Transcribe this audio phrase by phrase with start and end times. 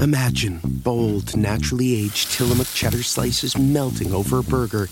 [0.00, 4.88] Imagine bold, naturally aged Tillamook cheddar slices melting over a burger,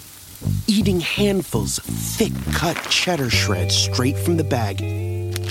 [0.67, 4.79] eating handfuls of thick cut cheddar shreds straight from the bag,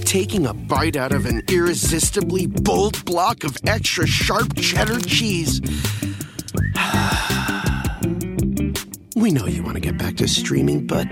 [0.06, 5.62] taking a bite out of an irresistibly bold block of extra sharp cheddar cheese.
[9.16, 11.08] we know you want to get back to streaming, but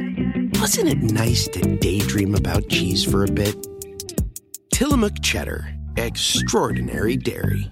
[0.60, 3.56] wasn't it nice to daydream about cheese for a bit?
[4.72, 7.72] Tillamook Cheddar, extraordinary dairy.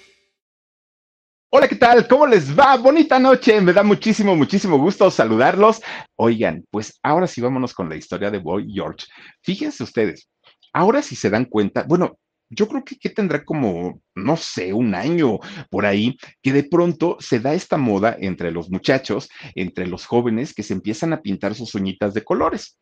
[1.53, 2.07] Hola, ¿qué tal?
[2.07, 2.77] ¿Cómo les va?
[2.77, 3.59] Bonita noche.
[3.59, 5.81] Me da muchísimo, muchísimo gusto saludarlos.
[6.15, 9.05] Oigan, pues ahora sí vámonos con la historia de Boy George.
[9.43, 10.29] Fíjense ustedes,
[10.71, 12.17] ahora sí se dan cuenta, bueno,
[12.51, 17.39] yo creo que, tendrá como, no sé, un año por ahí, que de pronto se
[17.39, 21.75] da esta moda entre los muchachos, entre los jóvenes, que se empiezan a pintar sus
[21.75, 22.77] uñitas de colores.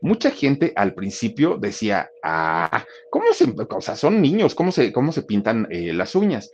[0.00, 5.12] Mucha gente al principio decía, ah, ¿cómo se, o sea, son niños, ¿cómo se, cómo
[5.12, 6.50] se pintan eh, las uñas?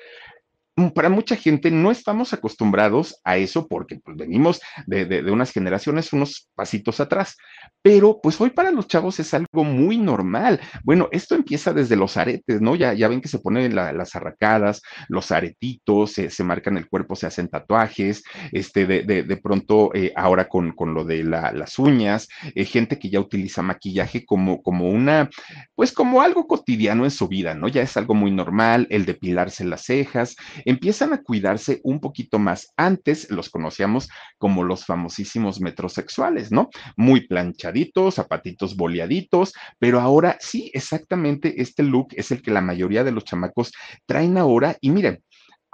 [0.94, 6.12] Para mucha gente no estamos acostumbrados a eso porque pues, venimos de, de, unas generaciones
[6.12, 7.36] unos pasitos atrás,
[7.80, 10.60] pero pues hoy para los chavos es algo muy normal.
[10.84, 12.74] Bueno, esto empieza desde los aretes, ¿no?
[12.74, 16.88] Ya, ya ven que se ponen la, las arracadas, los aretitos, se, se, marcan el
[16.88, 21.52] cuerpo, se hacen tatuajes, este, de, de pronto eh, ahora con, con, lo de la,
[21.52, 25.30] las uñas, eh, gente que ya utiliza maquillaje como, como una,
[25.74, 27.68] pues como algo cotidiano en su vida, ¿no?
[27.68, 32.74] Ya es algo muy normal, el depilarse las cejas, empiezan a cuidarse un poquito más.
[32.76, 36.68] Antes los conocíamos como los famosísimos metrosexuales, ¿no?
[36.96, 43.04] Muy planchaditos, zapatitos boleaditos, pero ahora sí, exactamente este look es el que la mayoría
[43.04, 43.72] de los chamacos
[44.04, 45.22] traen ahora y miren,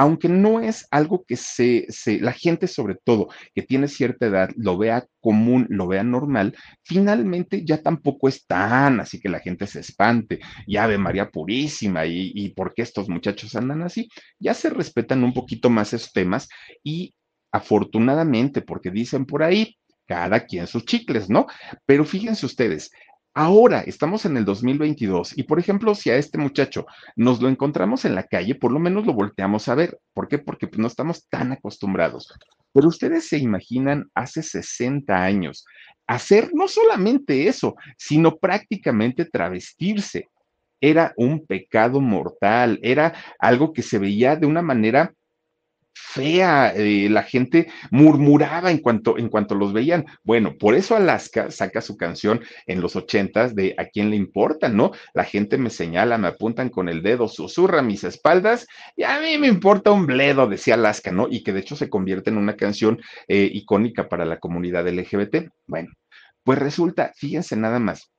[0.03, 4.51] aunque no es algo que se, se, la gente sobre todo que tiene cierta edad
[4.57, 9.69] lo vea común, lo vea normal, finalmente ya tampoco es tan así que la gente
[9.69, 14.09] se espante, ya ve María Purísima y, y por qué estos muchachos andan así,
[14.41, 16.49] ya se respetan un poquito más esos temas
[16.83, 17.15] y
[17.53, 19.77] afortunadamente, porque dicen por ahí,
[20.09, 21.47] cada quien sus chicles, ¿no?
[21.87, 22.91] Pero fíjense ustedes,
[23.35, 28.05] Ahora estamos en el 2022 y, por ejemplo, si a este muchacho nos lo encontramos
[28.05, 29.99] en la calle, por lo menos lo volteamos a ver.
[30.13, 30.39] ¿Por qué?
[30.39, 32.31] Porque pues, no estamos tan acostumbrados.
[32.75, 35.65] Pero ustedes se imaginan hace 60 años
[36.07, 40.29] hacer no solamente eso, sino prácticamente travestirse.
[40.81, 45.15] Era un pecado mortal, era algo que se veía de una manera
[45.95, 50.07] fea, eh, la gente murmuraba en cuanto, en cuanto los veían.
[50.23, 54.69] Bueno, por eso Alaska saca su canción en los ochentas de ¿A quién le importa?
[54.69, 54.93] ¿No?
[55.15, 58.67] La gente me señala, me apuntan con el dedo, susurra mis espaldas
[58.97, 61.29] y a mí me importa un bledo, decía Alaska, ¿no?
[61.31, 65.49] Y que de hecho se convierte en una canción eh, icónica para la comunidad LGBT.
[65.67, 65.91] Bueno,
[66.45, 68.11] pues resulta, fíjense nada más,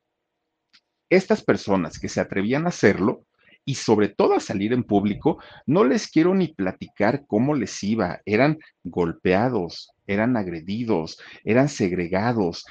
[1.09, 3.25] estas personas que se atrevían a hacerlo,
[3.65, 8.21] y sobre todo a salir en público, no les quiero ni platicar cómo les iba.
[8.25, 12.65] Eran golpeados, eran agredidos, eran segregados.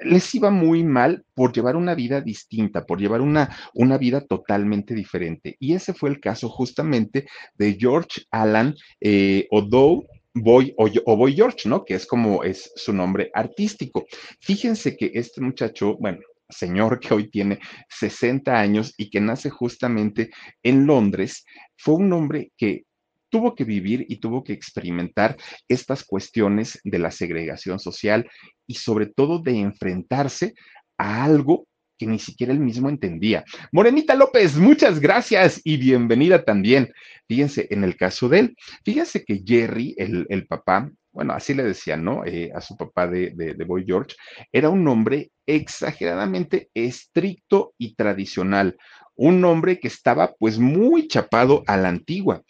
[0.00, 4.94] Les iba muy mal por llevar una vida distinta, por llevar una, una vida totalmente
[4.94, 5.56] diferente.
[5.58, 11.34] Y ese fue el caso justamente de George Allan eh, O'Dow Boy o, o, Boy
[11.34, 11.84] George, ¿no?
[11.84, 14.06] Que es como es su nombre artístico.
[14.40, 16.20] Fíjense que este muchacho, bueno,
[16.50, 20.30] señor que hoy tiene 60 años y que nace justamente
[20.62, 21.44] en Londres,
[21.76, 22.84] fue un hombre que
[23.30, 25.36] tuvo que vivir y tuvo que experimentar
[25.68, 28.28] estas cuestiones de la segregación social
[28.66, 30.54] y sobre todo de enfrentarse
[30.98, 31.66] a algo
[31.96, 33.44] que ni siquiera él mismo entendía.
[33.72, 36.90] Morenita López, muchas gracias y bienvenida también.
[37.28, 41.62] Fíjense, en el caso de él, fíjense que Jerry, el, el papá, bueno, así le
[41.62, 42.24] decían, ¿no?
[42.24, 44.16] Eh, a su papá de, de, de, Boy George,
[44.52, 48.76] era un hombre exageradamente estricto y tradicional,
[49.16, 52.42] un hombre que estaba pues muy chapado a la antigua.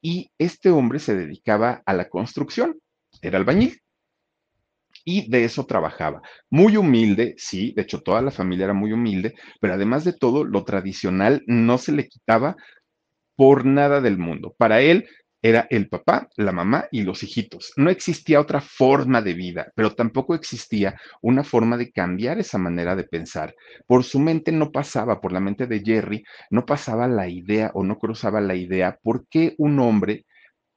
[0.00, 2.78] Y este hombre se dedicaba a la construcción,
[3.22, 3.80] era albañil
[5.06, 6.20] y de eso trabajaba.
[6.50, 10.44] Muy humilde, sí, de hecho toda la familia era muy humilde, pero además de todo,
[10.44, 12.56] lo tradicional no se le quitaba
[13.36, 14.54] por nada del mundo.
[14.58, 15.08] Para él,
[15.42, 17.72] Era el papá, la mamá y los hijitos.
[17.76, 22.96] No existía otra forma de vida, pero tampoco existía una forma de cambiar esa manera
[22.96, 23.54] de pensar.
[23.86, 27.84] Por su mente no pasaba, por la mente de Jerry, no pasaba la idea o
[27.84, 30.24] no cruzaba la idea por qué un hombre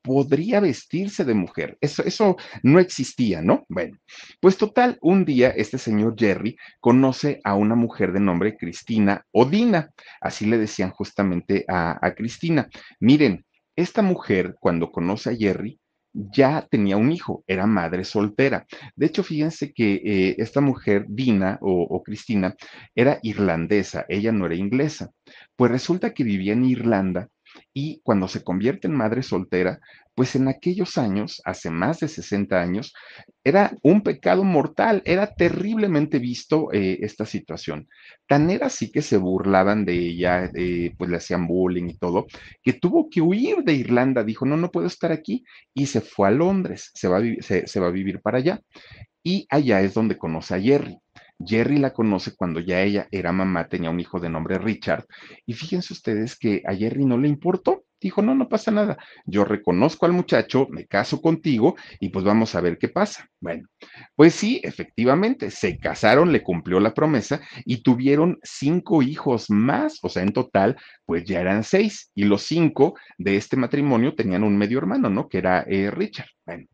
[0.02, 1.78] podría vestirse de mujer.
[1.82, 3.66] Eso, eso no existía, ¿no?
[3.70, 3.98] Bueno,
[4.40, 9.90] pues total, un día este señor Jerry conoce a una mujer de nombre Cristina Odina,
[10.22, 12.70] así le decían justamente a, a Cristina.
[13.00, 13.46] Miren,
[13.81, 15.80] esta mujer cuando conoce a Jerry,
[16.12, 18.66] ya tenía un hijo, era madre soltera.
[18.96, 22.56] De hecho, fíjense que eh, esta mujer, Dina o, o, Cristina,
[22.96, 25.12] era irlandesa, ella no era inglesa.
[25.56, 27.30] Pues resulta que vivía en Irlanda
[27.74, 29.80] y cuando se convierte en madre soltera,
[30.19, 32.94] pues en aquellos años, hace más de 60 años,
[33.42, 37.88] era un pecado mortal, era terriblemente visto eh, esta situación.
[38.28, 42.28] Tan era así que se burlaban de ella, eh, pues le hacían bullying y todo,
[42.62, 46.28] que tuvo que huir de Irlanda, dijo, no, no puedo estar aquí, y se fue
[46.28, 48.60] a Londres, se va a, se, se va a vivir para allá.
[49.24, 50.98] Y allá es donde conoce a Jerry.
[51.44, 55.06] Jerry la conoce cuando ya ella era mamá, tenía un hijo de nombre Richard.
[55.46, 57.86] Y fíjense ustedes que a Jerry no le importó.
[58.02, 58.98] Dijo, no, no pasa nada.
[59.26, 63.28] Yo reconozco al muchacho, me caso contigo y pues vamos a ver qué pasa.
[63.42, 63.68] Bueno,
[64.16, 70.00] pues sí, efectivamente, se casaron, le cumplió la promesa y tuvieron cinco hijos más.
[70.02, 72.10] O sea, en total, pues ya eran seis.
[72.16, 75.28] Y los cinco de este matrimonio tenían un medio hermano, ¿no?
[75.28, 76.30] Que era eh, Richard.
[76.46, 76.68] Bueno,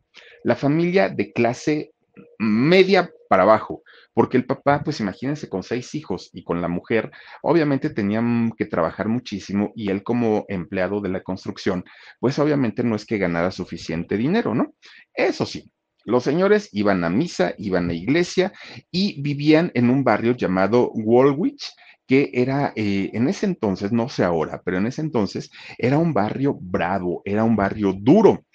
[0.44, 1.90] la familia de clase
[2.38, 3.82] media para abajo,
[4.14, 7.10] porque el papá, pues imagínense, con seis hijos y con la mujer,
[7.42, 11.84] obviamente tenían que trabajar muchísimo y él como empleado de la construcción,
[12.20, 14.74] pues obviamente no es que ganara suficiente dinero, ¿no?
[15.12, 15.70] Eso sí.
[16.04, 18.52] Los señores iban a misa, iban a iglesia
[18.92, 21.72] y vivían en un barrio llamado Woolwich,
[22.06, 26.14] que era eh, en ese entonces, no sé ahora, pero en ese entonces era un
[26.14, 28.45] barrio bravo, era un barrio duro.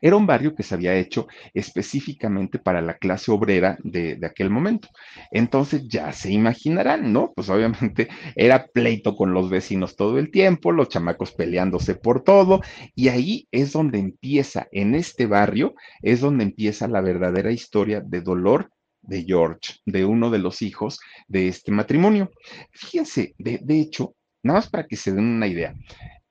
[0.00, 4.88] Era un barrio que se había hecho específicamente para la clase obrera de, aquel momento.
[5.30, 7.32] Entonces ya se imaginarán, ¿no?
[7.34, 12.60] Pues obviamente era pleito con los vecinos todo el tiempo, los chamacos peleándose por todo,
[12.94, 18.20] y ahí es donde empieza, en este barrio, es donde empieza la verdadera historia de
[18.20, 18.70] dolor
[19.02, 22.30] de George, de uno de los hijos de este matrimonio.
[22.72, 25.74] Fíjense, de hecho, nada más para que se den una idea,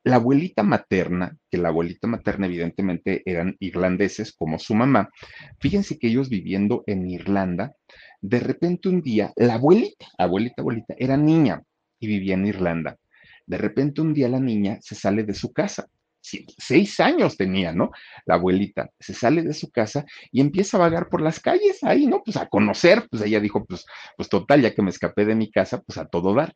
[0.08, 5.10] la abuelita materna, que la abuelita materna evidentemente eran irlandeses como su mamá,
[5.60, 7.76] fíjense que ellos viviendo en Irlanda,
[8.22, 11.62] de repente un día, la abuelita, abuelita, abuelita, era niña
[12.00, 12.98] y vivía en Irlanda.
[13.46, 15.88] De repente un día la niña se sale de su casa.
[16.22, 17.92] Seis años tenía, ¿no?
[18.26, 22.06] La abuelita se sale de su casa y empieza a vagar por las calles ahí,
[22.06, 22.22] ¿no?
[22.22, 23.86] Pues a conocer, pues ella dijo, pues,
[24.18, 26.54] pues total, ya que me escapé de mi casa, pues a todo dar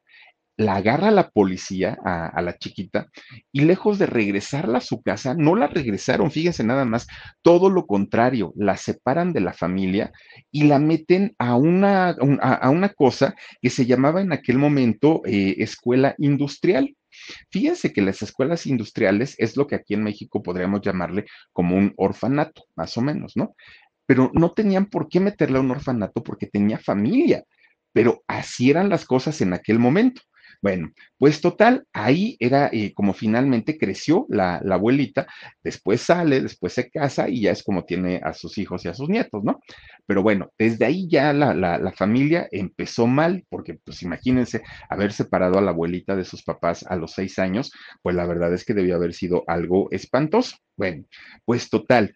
[0.57, 3.07] la agarra la policía a, la chiquita
[3.51, 7.07] y lejos de regresarla a su casa, no la regresaron, fíjense nada más,
[7.41, 10.11] todo lo contrario, la separan de la familia
[10.51, 12.09] y la meten a una,
[12.41, 16.95] a, a una cosa que se llamaba en aquel momento eh, escuela industrial.
[17.49, 21.93] Fíjense que las escuelas industriales es lo que aquí en México podríamos llamarle como un
[21.97, 23.55] orfanato, más o menos, ¿no?
[24.05, 27.43] Pero no tenían por qué meterla a un orfanato porque tenía familia,
[27.93, 30.21] pero así eran las cosas en aquel momento.
[30.61, 35.25] Bueno, pues total, ahí era eh, como finalmente creció la, abuelita,
[35.63, 38.93] después sale, después se casa y ya es como tiene a sus hijos y a
[38.93, 39.59] sus nietos, ¿no?
[40.05, 45.13] Pero bueno, desde ahí ya la, la, la familia empezó mal, porque pues imagínense haber
[45.13, 47.71] separado a la abuelita de sus papás a los seis años,
[48.03, 50.57] pues la verdad es que debió haber sido algo espantoso.
[50.77, 51.05] Bueno,
[51.45, 52.15] pues total,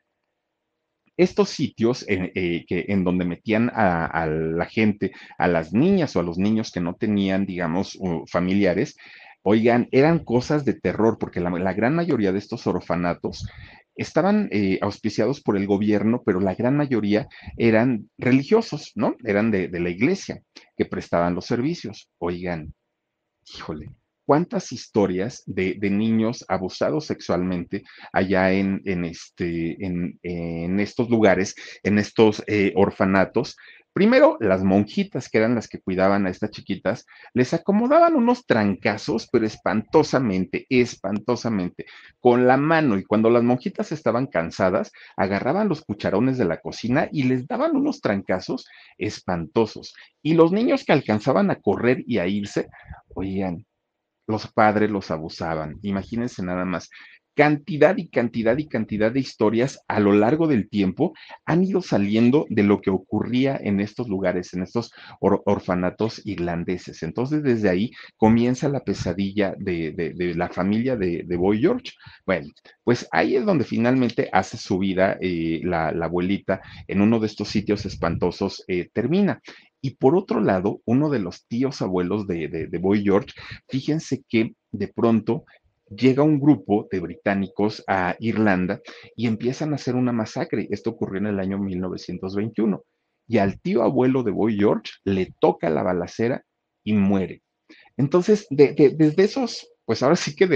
[1.17, 6.23] estos sitios eh, eh, en donde metían a, la gente, a las niñas o a
[6.23, 8.95] los niños que no tenían, digamos, familiares,
[9.43, 13.47] oigan, eran cosas de terror, porque la, la gran mayoría de estos orfanatos
[13.95, 19.15] estaban eh, auspiciados por el gobierno, pero la gran mayoría eran religiosos, ¿no?
[19.23, 20.41] Eran de, de la iglesia
[20.75, 22.09] que prestaban los servicios.
[22.17, 22.73] Oigan,
[23.55, 23.91] híjole,
[24.25, 29.77] cuántas historias de, niños abusados sexualmente allá en, este,
[30.23, 33.55] estos lugares, en estos eh, orfanatos.
[33.93, 39.29] Primero, las monjitas, que eran las que cuidaban a estas chiquitas, les acomodaban unos trancazos,
[39.31, 41.85] pero espantosamente, espantosamente,
[42.19, 42.97] con la mano.
[42.97, 47.77] Y cuando las monjitas estaban cansadas, agarraban los cucharones de la cocina y les daban
[47.77, 48.67] unos trancazos
[48.97, 49.95] espantosos.
[50.21, 52.67] Y los niños que alcanzaban a correr y a irse,
[53.13, 53.65] oían,
[54.27, 55.77] los padres los abusaban.
[55.81, 56.89] Imagínense nada más
[57.35, 61.13] cantidad y cantidad y cantidad de historias a lo largo del tiempo
[61.45, 67.03] han ido saliendo de lo que ocurría en estos lugares, en estos orfanatos irlandeses.
[67.03, 71.91] Entonces, desde ahí comienza la pesadilla de, la familia de, Boy George.
[72.25, 72.47] Bueno,
[72.83, 77.49] pues ahí es donde finalmente hace su vida eh, la, abuelita en uno de estos
[77.49, 79.41] sitios espantosos, eh, termina.
[79.85, 83.33] Y por otro lado, uno de los tíos abuelos de, de Boy George,
[83.69, 85.45] fíjense que de pronto
[85.95, 88.81] llega un grupo de británicos a Irlanda
[89.15, 90.67] y empiezan a hacer una masacre.
[90.71, 92.83] Esto ocurrió en el año 1921.
[93.27, 96.43] Y al tío abuelo de Boy George le toca la balacera
[96.83, 97.43] y muere.
[97.95, 100.47] Entonces, desde esos, pues ahora sí que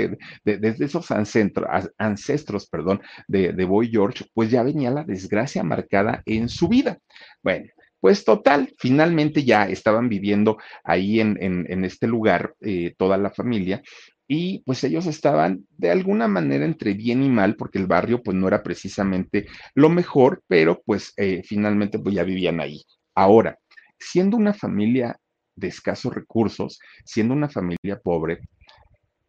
[0.44, 1.68] desde esos ancestros,
[2.00, 6.98] ancestros perdón, de, Boy George, pues ya venía la desgracia marcada en su vida.
[7.44, 13.82] Bueno, pues total, finalmente ya estaban viviendo ahí en, este lugar eh, toda la familia
[14.28, 18.38] y pues ellos estaban de alguna manera entre bien y mal, porque el barrio pues
[18.38, 22.84] no era precisamente lo mejor, pero pues eh, finalmente pues ya vivían ahí.
[23.16, 23.58] Ahora,
[23.98, 25.18] siendo una familia
[25.56, 28.40] de escasos recursos, siendo una familia pobre,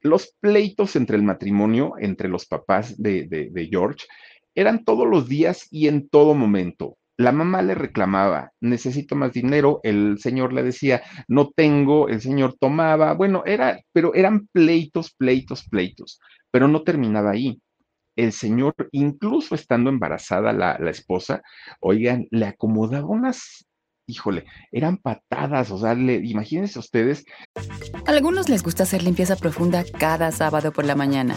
[0.02, 4.06] los pleitos entre el matrimonio, entre los papás de, de George,
[4.54, 6.98] eran todos los días y en todo momento.
[7.20, 12.56] La mamá le reclamaba, necesito más dinero, el señor le decía, no tengo, el señor
[12.58, 16.18] tomaba, bueno, era, pero eran pleitos, pleitos, pleitos,
[16.50, 17.60] pero no terminaba ahí.
[18.16, 21.42] El señor, incluso estando embarazada la, esposa,
[21.80, 23.66] oigan, le acomodaba unas
[24.06, 27.26] híjole, eran patadas, o sea, imagínense ustedes.
[28.06, 31.36] A algunos les gusta hacer limpieza profunda cada sábado por la mañana.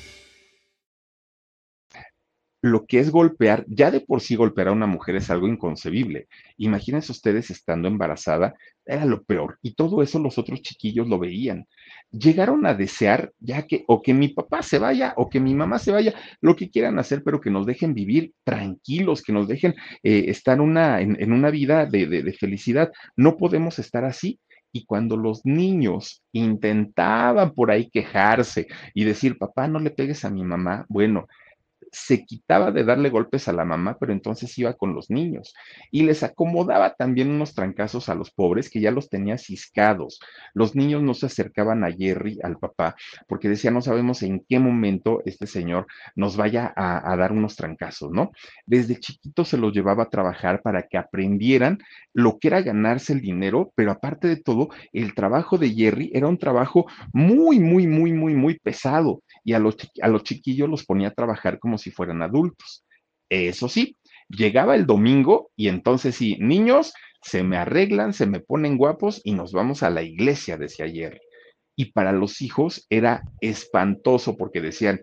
[2.61, 6.27] lo que es golpear, ya de por sí golpear a una mujer es algo inconcebible.
[6.57, 8.53] Imagínense ustedes estando embarazada,
[8.85, 9.57] era lo peor.
[9.63, 11.65] Y todo eso los otros chiquillos lo veían.
[12.11, 15.79] Llegaron a desear ya que o que mi papá se vaya o que mi mamá
[15.79, 19.73] se vaya, lo que quieran hacer, pero que nos dejen vivir tranquilos, que nos dejen
[20.03, 22.91] eh, estar una, en, una vida de, de felicidad.
[23.15, 24.39] No podemos estar así.
[24.73, 30.29] Y cuando los niños intentaban por ahí quejarse y decir, papá, no le pegues a
[30.29, 31.27] mi mamá, bueno,
[31.91, 35.53] se quitaba de darle golpes a la mamá, pero entonces iba con los niños
[35.91, 40.19] y les acomodaba también unos trancazos a los pobres que ya los tenía ciscados.
[40.53, 42.95] Los niños no se acercaban a Jerry, al papá,
[43.27, 48.11] porque decía, no sabemos en qué momento este señor nos vaya a, dar unos trancazos,
[48.11, 48.31] ¿no?
[48.65, 51.79] Desde chiquitos se los llevaba a trabajar para que aprendieran
[52.13, 56.27] lo que era ganarse el dinero, pero aparte de todo, el trabajo de Jerry era
[56.27, 60.85] un trabajo muy, muy, muy, muy, muy pesado y a los, a los chiquillos los
[60.85, 62.85] ponía a trabajar como si fueran adultos.
[63.29, 68.77] Eso sí, llegaba el domingo y entonces sí, niños, se me arreglan, se me ponen
[68.77, 71.21] guapos y nos vamos a la iglesia, decía ayer.
[71.75, 75.01] Y para los hijos era espantoso porque decían,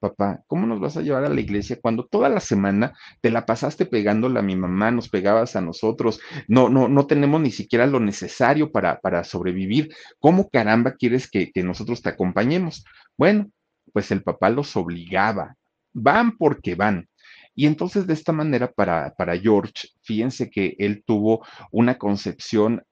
[0.00, 3.46] papá, ¿cómo nos vas a llevar a la iglesia cuando toda la semana te la
[3.46, 7.86] pasaste pegándole a mi mamá, nos pegabas a nosotros, no, no, no tenemos ni siquiera
[7.86, 9.94] lo necesario para, para sobrevivir?
[10.18, 12.84] ¿Cómo caramba quieres que, que nosotros te acompañemos?
[13.16, 13.50] Bueno,
[13.92, 15.56] pues el papá los obligaba,
[15.92, 17.08] van porque van.
[17.54, 22.82] Y entonces de esta manera para, para George, fíjense que él tuvo una concepción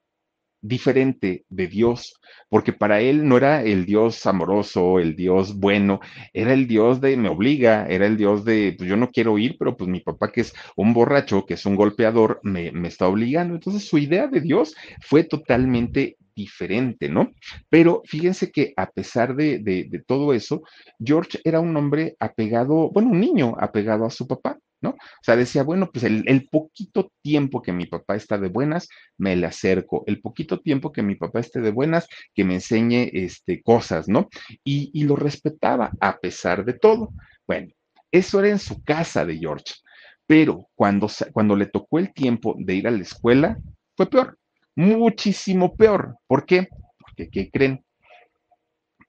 [0.61, 5.99] diferente de Dios, porque para él no era el Dios amoroso, el Dios bueno,
[6.33, 9.55] era el Dios de me obliga, era el Dios de pues yo no quiero ir,
[9.57, 13.07] pero pues mi papá que es un borracho, que es un golpeador, me, me está
[13.07, 13.55] obligando.
[13.55, 17.33] Entonces su idea de Dios fue totalmente diferente, ¿no?
[17.69, 20.63] Pero fíjense que a pesar de, de, todo eso,
[20.97, 24.91] George era un hombre apegado, bueno, un niño apegado a su papá, ¿no?
[24.91, 28.87] O sea, decía, bueno, pues el, el, poquito tiempo que mi papá está de buenas,
[29.17, 30.03] me le acerco.
[30.07, 34.29] El poquito tiempo que mi papá esté de buenas, que me enseñe este, cosas, ¿no?
[34.63, 37.09] Y, y lo respetaba a pesar de todo.
[37.45, 37.67] Bueno,
[38.11, 39.73] eso era en su casa de George.
[40.25, 43.57] Pero cuando, cuando le tocó el tiempo de ir a la escuela,
[43.97, 44.39] fue peor
[44.75, 46.17] muchísimo peor.
[46.27, 46.67] ¿Por qué?
[46.99, 47.83] Porque, ¿qué creen?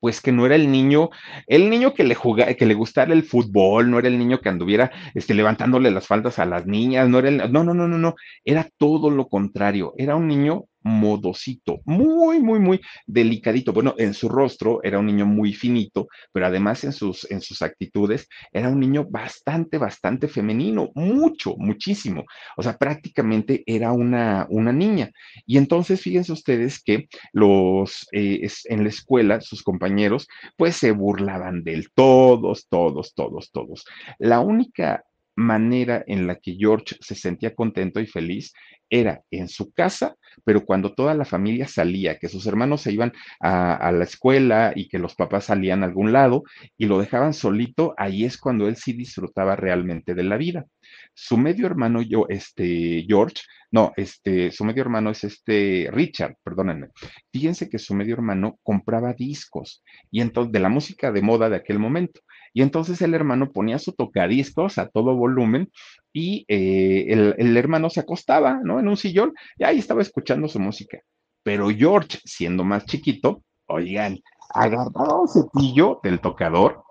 [0.00, 1.11] Pues que no era el niño,
[1.47, 4.49] el niño que le jugaba, que le gustara el fútbol, no era el niño que
[4.49, 7.99] anduviera este, levantándole las faldas a las niñas, no era el, no, no, no, no,
[7.99, 13.73] no, era todo lo contrario, era un niño modosito, muy, muy, muy delicadito.
[13.73, 17.63] Bueno, en su rostro era un niño muy finito, pero además en sus, en sus
[17.63, 22.25] actitudes era un niño bastante, bastante femenino, mucho, muchísimo.
[22.57, 25.11] O sea, prácticamente era una, una niña.
[25.47, 31.63] Y entonces, fíjense ustedes que los, eh, en la escuela, sus compañeros, pues se burlaban
[31.65, 33.85] de él, todos, todos, todos, todos.
[34.19, 35.05] La única
[35.40, 38.52] manera en la que George se sentía contento y feliz
[38.90, 43.12] era en su casa, pero cuando toda la familia salía, que sus hermanos se iban
[43.40, 46.42] a, la escuela y que los papás salían a algún lado
[46.76, 50.66] y lo dejaban solito, ahí es cuando él sí disfrutaba realmente de la vida.
[51.14, 56.88] Su medio hermano, yo, este, George, no, este, su medio hermano es este Richard, perdónenme.
[57.32, 61.56] Fíjense que su medio hermano compraba discos y entonces de la música de moda de
[61.56, 62.20] aquel momento.
[62.52, 65.71] Y entonces el hermano ponía su tocadiscos a todo volumen
[66.12, 68.80] y eh, el, hermano se acostaba, ¿no?
[68.80, 71.00] En un sillón y ahí estaba escuchando su música.
[71.42, 74.19] Pero George, siendo más chiquito, oigan,
[74.52, 76.83] agarraba un cepillo del tocador,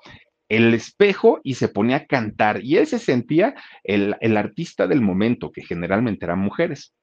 [0.47, 2.63] el espejo y se ponía a cantar.
[2.63, 6.93] Y él se sentía el, el artista del momento, que generalmente eran mujeres.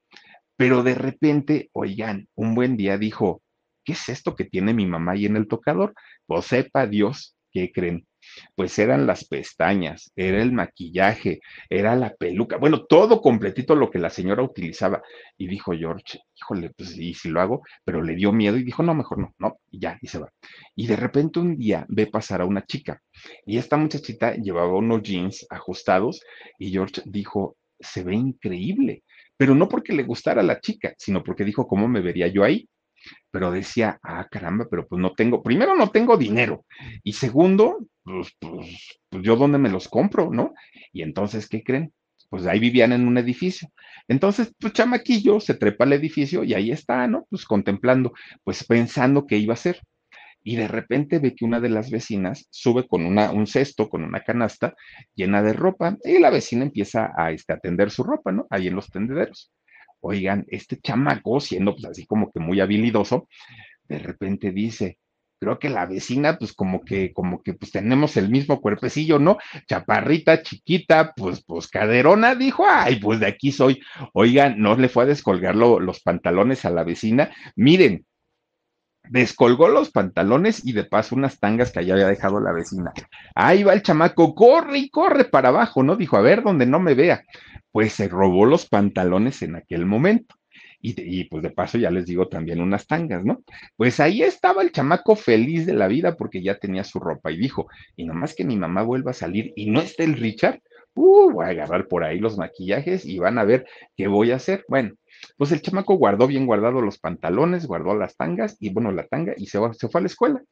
[0.56, 3.42] Pero de repente, oigan, un buen día dijo,
[3.84, 5.94] ¿qué es esto que tiene mi mamá ahí en el tocador?
[6.26, 8.06] Pues sepa Dios, ¿qué creen?
[8.54, 13.98] Pues eran las pestañas, era el maquillaje, era la peluca, bueno, todo completito lo que
[13.98, 15.02] la señora utilizaba.
[15.36, 18.82] Y dijo George, híjole, pues y si lo hago, pero le dio miedo y dijo,
[18.82, 20.32] no, mejor no, no, y ya, y se va.
[20.74, 23.02] Y de repente un día ve pasar a una chica
[23.44, 26.20] y esta muchachita llevaba unos jeans ajustados
[26.58, 29.02] y George dijo, se ve increíble,
[29.36, 32.68] pero no porque le gustara la chica, sino porque dijo, ¿cómo me vería yo ahí?
[33.30, 36.64] Pero decía, ah, caramba, pero pues no tengo, primero no tengo dinero
[37.02, 40.54] y segundo, pues, pues, pues, yo dónde me los compro, ¿no?
[40.92, 41.92] Y entonces, ¿qué creen?
[42.30, 43.68] Pues ahí vivían en un edificio.
[44.08, 47.26] Entonces, pues chamaquillo se trepa al edificio y ahí está, ¿no?
[47.30, 48.12] Pues contemplando,
[48.44, 49.80] pues pensando qué iba a hacer.
[50.42, 54.04] Y de repente ve que una de las vecinas sube con una, un cesto, con
[54.04, 54.74] una canasta
[55.16, 58.46] llena de ropa, y la vecina empieza a este, atender su ropa, ¿no?
[58.48, 59.52] Ahí en los tendederos.
[60.06, 63.28] Oigan, este chamaco, siendo pues así como que muy habilidoso,
[63.88, 64.98] de repente dice,
[65.38, 69.38] creo que la vecina, pues como que, como que, pues tenemos el mismo cuerpecillo, ¿no?
[69.66, 73.80] Chaparrita, chiquita, pues, pues caderona, dijo, ay, pues de aquí soy.
[74.12, 77.30] Oigan, no le fue a descolgar los pantalones a la vecina.
[77.54, 78.06] Miren,
[79.10, 82.92] descolgó los pantalones y de paso unas tangas que allá había dejado la vecina.
[83.34, 85.96] Ahí va el chamaco, corre y corre para abajo, ¿no?
[85.96, 87.24] Dijo, a ver, donde no me vea.
[87.72, 90.34] Pues se robó los pantalones en aquel momento.
[90.80, 93.42] Y, pues de paso ya les digo también unas tangas, ¿no?
[93.76, 97.36] Pues ahí estaba el chamaco feliz de la vida porque ya tenía su ropa y
[97.36, 100.60] dijo, y nomás que mi mamá vuelva a salir y no esté el Richard,
[100.96, 104.36] uh, voy a agarrar por ahí los maquillajes y van a ver qué voy a
[104.36, 104.64] hacer.
[104.68, 104.94] Bueno,
[105.36, 109.34] pues el chamaco guardó bien guardado los pantalones, guardó las tangas y bueno, la tanga
[109.36, 110.42] y se, se fue a la escuela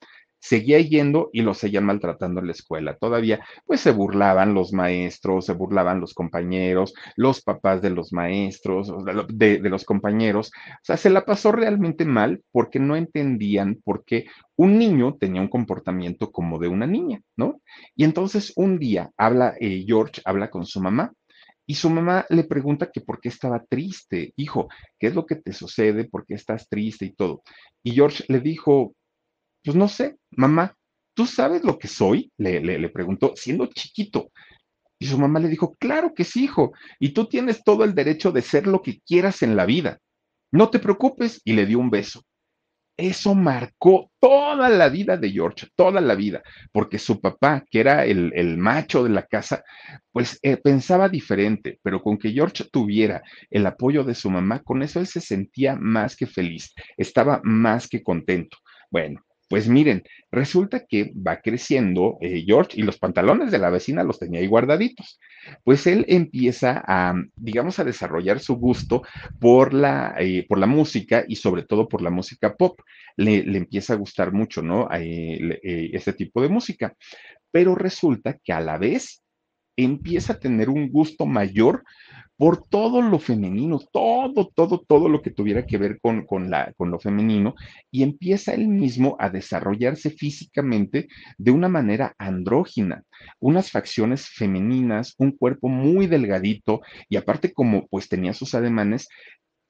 [0.44, 2.98] seguía yendo y lo seguían maltratando en la escuela.
[2.98, 8.92] Todavía, pues se burlaban los maestros, se burlaban los compañeros, los papás de los maestros,
[9.28, 10.52] de, los compañeros.
[10.54, 14.26] O sea, se la pasó realmente mal porque no entendían por qué
[14.56, 17.62] un niño tenía un comportamiento como de una niña, ¿no?
[17.96, 21.14] Y entonces un día habla, eh, George habla con su mamá.
[21.66, 25.36] Y su mamá le pregunta que por qué estaba triste, hijo, ¿qué es lo que
[25.36, 26.04] te sucede?
[26.04, 27.42] ¿Por qué estás triste y todo?
[27.82, 28.94] Y George le dijo,
[29.64, 30.76] pues no sé, mamá,
[31.14, 32.30] ¿tú sabes lo que soy?
[32.36, 34.30] Le, preguntó, siendo chiquito.
[34.98, 38.30] Y su mamá le dijo, claro que sí, hijo, y tú tienes todo el derecho
[38.30, 39.98] de ser lo que quieras en la vida.
[40.52, 42.22] No te preocupes, y le dio un beso.
[42.96, 48.04] Eso marcó toda la vida de George, toda la vida, porque su papá, que era
[48.04, 49.64] el, el macho de la casa,
[50.12, 54.82] pues eh, pensaba diferente, pero con que George tuviera el apoyo de su mamá, con
[54.82, 58.58] eso él se sentía más que feliz, estaba más que contento.
[58.90, 64.02] Bueno, pues miren, resulta que va creciendo eh, George y los pantalones de la vecina
[64.02, 65.18] los tenía ahí guardaditos.
[65.62, 69.02] Pues él empieza a, digamos, a desarrollar su gusto
[69.40, 72.80] por la, eh, por la música y sobre todo por la música pop.
[73.16, 74.88] Le, empieza a gustar mucho, ¿no?
[74.92, 76.94] Eh, este tipo de música.
[77.50, 79.23] Pero resulta que a la vez
[79.76, 81.84] empieza a tener un gusto mayor
[82.36, 86.72] por todo lo femenino, todo, todo, todo lo que tuviera que ver con, con, la,
[86.76, 87.54] con lo femenino,
[87.90, 91.08] y empieza él mismo a desarrollarse físicamente
[91.38, 93.04] de una manera andrógina,
[93.38, 99.08] unas facciones femeninas, un cuerpo muy delgadito, y aparte como pues tenía sus ademanes,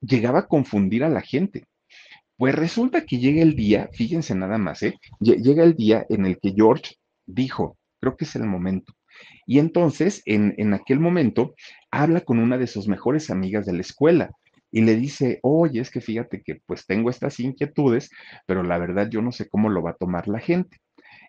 [0.01, 1.65] llegaba a confundir a la gente.
[2.37, 4.99] Pues resulta que llega el día, fíjense nada más, ¿eh?
[5.21, 8.93] llega el día en el que George dijo, creo que es el momento
[9.47, 11.55] y entonces, en, aquel momento,
[11.91, 14.31] habla con una de sus mejores amigas de la escuela.
[14.71, 18.11] y le dice, oye, es que fíjate que pues tengo estas inquietudes,
[18.45, 20.79] pero la verdad yo no sé cómo lo va a tomar la gente.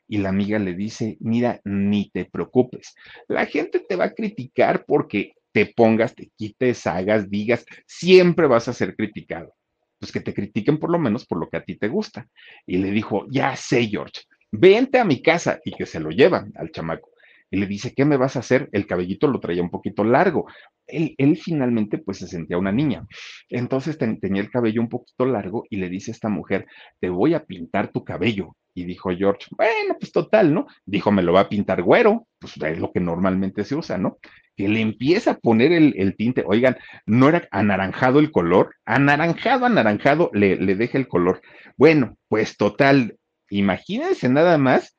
[0.08, 2.96] Y la amiga le dice, mira, ni te preocupes,
[3.28, 8.68] la gente te va a criticar porque te pongas, te quites, hagas, digas, siempre vas
[8.68, 9.54] a ser criticado.
[10.00, 12.28] Pues que te critiquen por lo menos por lo que a ti te gusta.
[12.66, 16.52] Y le dijo, ya sé, George, vente a mi casa y que se lo llevan
[16.56, 17.15] al chamaco.
[17.56, 18.70] Le dice, ¿qué me vas a hacer?
[18.72, 20.46] El cabellito lo traía un poquito largo.
[20.88, 23.06] Él, finalmente pues se sentía una niña.
[23.50, 26.66] Entonces tenía el cabello un poquito largo y le dice a esta mujer,
[27.00, 28.56] te voy a pintar tu cabello.
[28.78, 30.68] Y dijo George, bueno, pues total, ¿no?
[30.86, 34.18] Dijo, me lo va a pintar güero, pues es lo que normalmente se usa, ¿no?
[34.58, 40.30] Que le empieza a poner el, tinte, oigan, no era anaranjado el color, anaranjado, anaranjado,
[40.34, 41.42] le, le deja el color.
[41.78, 43.18] Bueno, pues total,
[43.50, 44.95] imagínense nada más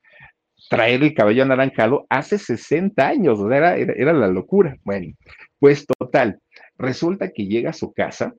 [0.69, 4.77] traer el cabello anaranjado hace 60 años, era, era, era la locura.
[4.85, 5.15] Bueno,
[5.59, 6.41] pues total,
[6.77, 8.35] resulta que llega a su casa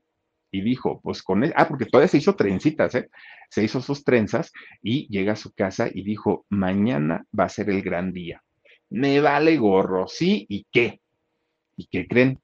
[0.50, 3.08] y dijo, pues con él, ah, porque todavía se hizo trencitas, ¿eh?
[3.50, 7.70] Se hizo sus trenzas y llega a su casa y dijo, mañana va a ser
[7.70, 8.42] el gran día.
[8.90, 11.00] Me vale gorro, sí, ¿y qué?
[11.76, 12.40] ¿Y qué creen?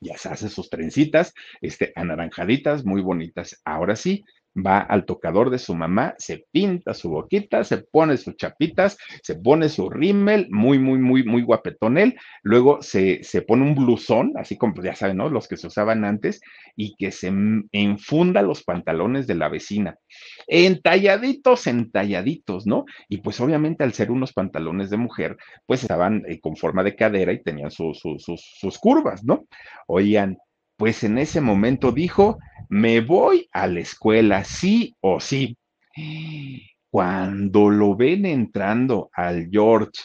[0.00, 3.60] Ya se hace sus trencitas, este, anaranjaditas, muy bonitas.
[3.64, 4.24] Ahora sí,
[4.64, 9.36] va al tocador de su mamá, se pinta su boquita, se pone sus chapitas, se
[9.36, 14.32] pone su rímel, muy, muy, muy, muy guapetón él, luego se, se pone un blusón,
[14.36, 15.28] así como pues, ya saben, ¿no?
[15.28, 16.40] Los que se usaban antes,
[16.76, 17.32] y que se
[17.72, 19.98] enfunda los pantalones de la vecina.
[20.46, 22.84] Entalladitos, entalladitos, ¿no?
[23.08, 26.94] Y pues obviamente al ser unos pantalones de mujer, pues estaban eh, con forma de
[26.94, 29.46] cadera y tenían sus, sus curvas, ¿no?
[29.86, 30.38] Oían,
[30.78, 32.38] pues en ese momento dijo,
[32.68, 35.58] me voy a la escuela, sí o sí.
[36.88, 40.00] Cuando lo ven entrando al George,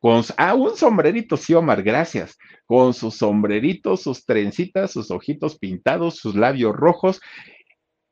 [0.00, 6.16] con ah, un sombrerito, sí, Omar, gracias, con sus sombreritos, sus trencitas, sus ojitos pintados,
[6.16, 7.20] sus labios rojos,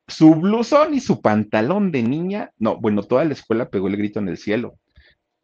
[0.07, 4.19] su blusón y su pantalón de niña, no, bueno, toda la escuela pegó el grito
[4.19, 4.75] en el cielo.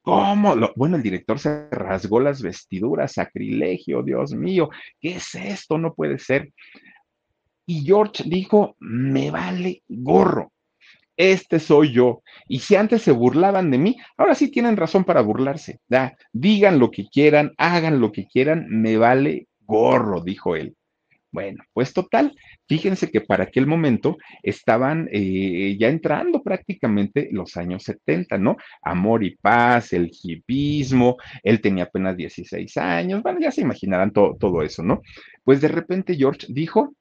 [0.04, 0.56] ¿Cómo?
[0.76, 5.78] bueno, el director se rasgó las vestiduras, sacrilegio, Dios mío, ¿qué es esto?
[5.78, 6.52] No puede ser.
[7.66, 10.52] Y George dijo, me vale gorro,
[11.16, 12.22] este soy yo.
[12.50, 15.80] Y si antes se burlaban de mí, ahora sí tienen razón para burlarse.
[15.88, 20.76] Da, digan lo que quieran, hagan lo que quieran, me vale gorro, dijo él.
[21.34, 27.82] Bueno, pues total, fíjense que para aquel momento estaban eh, ya entrando prácticamente los años
[27.86, 28.56] 70, ¿no?
[28.84, 34.62] Amor y paz, el hipismo, él tenía apenas 16 años, bueno, ya se imaginarán todo
[34.62, 35.02] eso, ¿no?
[35.43, 36.93] Pues de repente George dijo...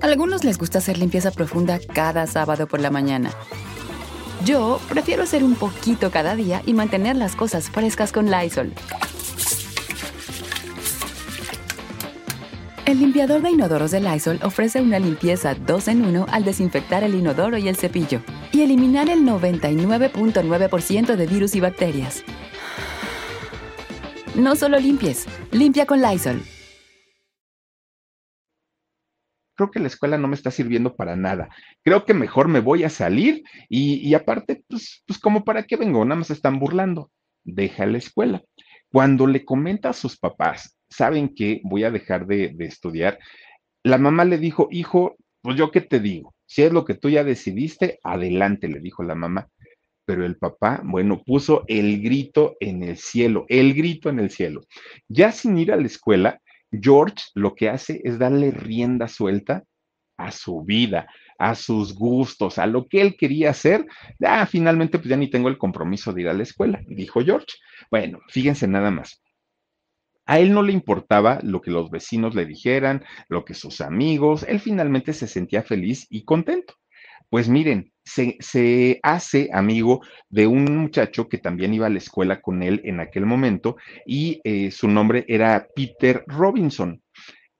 [0.00, 3.30] A algunos les gusta hacer limpieza profunda cada sábado por la mañana.
[4.44, 8.72] Yo prefiero hacer un poquito cada día y mantener las cosas frescas con Lysol.
[12.86, 17.14] El limpiador de inodoros de Lysol ofrece una limpieza 2 en 1 al desinfectar el
[17.14, 18.20] inodoro y el cepillo
[18.52, 22.22] y eliminar el 99.9% de virus y bacterias.
[24.34, 26.42] No solo limpies, limpia con Lysol.
[29.56, 31.48] Creo que la escuela no me está sirviendo para nada.
[31.84, 36.04] Creo que mejor me voy a salir y, aparte, pues, pues como para qué vengo,
[36.04, 37.10] nada más están burlando.
[37.44, 38.42] Deja la escuela.
[38.92, 41.60] Cuando le comenta a sus papás ¿saben qué?
[41.64, 43.18] Voy a dejar de, estudiar.
[43.82, 47.10] La mamá le dijo, hijo, pues yo qué te digo, si es lo que tú
[47.10, 49.48] ya decidiste, adelante, le dijo la mamá.
[50.06, 54.62] Pero el papá, bueno, puso el grito en el cielo, el grito en el cielo.
[55.08, 59.64] Ya sin ir a la escuela, George lo que hace es darle rienda suelta
[60.16, 63.86] a su vida, a sus gustos, a lo que él quería hacer.
[64.22, 67.56] Ah, finalmente, pues ya ni tengo el compromiso de ir a la escuela, dijo George.
[67.90, 69.23] Bueno, fíjense nada más.
[70.26, 74.44] A él no le importaba lo que los vecinos le dijeran, lo que sus amigos,
[74.48, 76.74] él finalmente se sentía feliz y contento.
[77.28, 82.62] Pues miren, se, hace amigo de un muchacho que también iba a la escuela con
[82.62, 87.02] él en aquel momento y eh, su nombre era Peter Robinson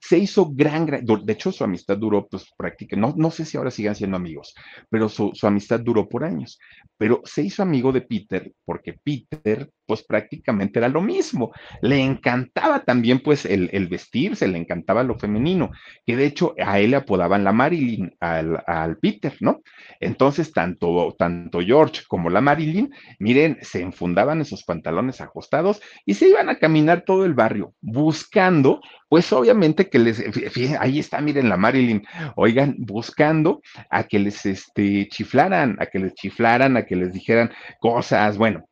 [0.07, 3.71] se hizo gran, de hecho su amistad duró pues prácticamente, no, no sé si ahora
[3.71, 4.55] sigan siendo amigos,
[4.91, 6.59] pero su, su, amistad duró por años,
[6.99, 12.85] pero se hizo amigo de Peter porque Peter pues prácticamente era lo mismo, le encantaba
[12.85, 15.71] también pues el, el vestirse, le encantaba lo femenino,
[16.05, 19.63] que de hecho a él le apodaban la Marilyn, al, al Peter, ¿no?
[20.01, 26.15] Entonces tanto, tanto George como la Marilyn, miren, se enfundaban en sus pantalones ajustados y
[26.15, 28.81] se iban a caminar todo el barrio buscando
[29.15, 30.21] pues obviamente que les,
[30.81, 32.05] ahí está, miren la Marilyn,
[32.35, 37.53] oigan, buscando a que les este, chiflaran, a que les chiflaran, a que les dijeran
[37.79, 38.37] cosas.
[38.37, 38.69] Bueno,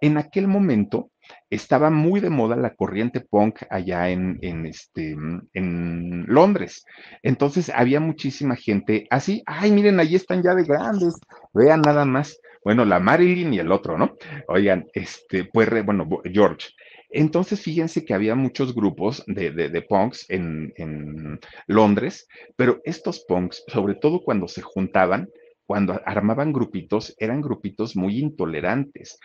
[0.00, 1.12] en aquel momento,
[1.48, 5.16] estaba muy de moda la corriente punk allá en, en, este,
[5.52, 6.84] en Londres.
[7.22, 11.14] Entonces había muchísima gente así, ay, miren, ahí están ya de grandes,
[11.52, 12.36] vean nada más.
[12.64, 14.16] Bueno, la Marilyn y el otro, ¿no?
[14.48, 16.70] Oigan, este, pues, bueno, George.
[17.16, 23.62] Entonces, fíjense que había muchos grupos de, de, punks en, en, Londres, pero estos punks,
[23.68, 25.28] sobre todo cuando se juntaban,
[25.64, 29.20] cuando armaban grupitos, eran grupitos muy intolerantes.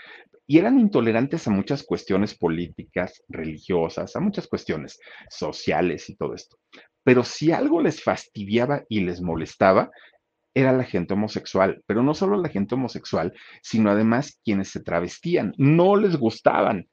[0.46, 6.58] Y eran intolerantes a muchas cuestiones políticas, religiosas, a muchas cuestiones sociales y todo esto.
[7.04, 9.90] Pero si algo les fastidiaba y les molestaba,
[10.54, 15.54] era la gente homosexual, pero no solo la gente homosexual, sino además quienes se travestían,
[15.58, 16.88] no les gustaban.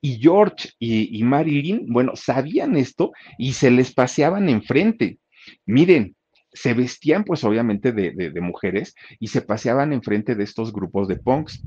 [0.00, 5.18] Y George y, Marilyn, bueno, sabían esto y se les paseaban enfrente.
[5.66, 6.16] Miren,
[6.52, 11.62] se vestían pues obviamente de, mujeres y se paseaban enfrente de estos grupos de punks.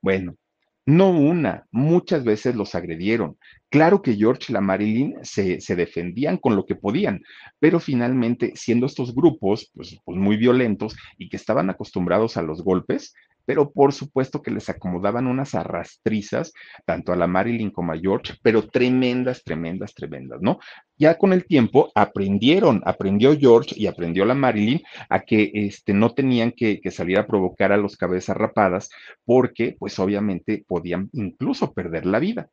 [0.00, 0.34] Bueno,
[0.86, 3.38] no una, muchas veces los agredieron.
[3.70, 7.22] Claro que George y la Marilyn se, se, defendían con lo que podían,
[7.58, 12.62] pero finalmente, siendo estos grupos pues, pues muy violentos y que estaban acostumbrados a los
[12.62, 13.14] golpes,
[13.44, 16.52] pero por supuesto que les acomodaban unas arrastrizas,
[16.84, 20.58] tanto a la Marilyn como a George, pero tremendas, tremendas, tremendas, ¿no?
[20.96, 26.14] Ya con el tiempo aprendieron, aprendió George y aprendió la Marilyn a que este, no
[26.14, 28.90] tenían que, que salir a provocar a los cabezas rapadas
[29.24, 32.48] porque pues obviamente podían incluso perder la vida.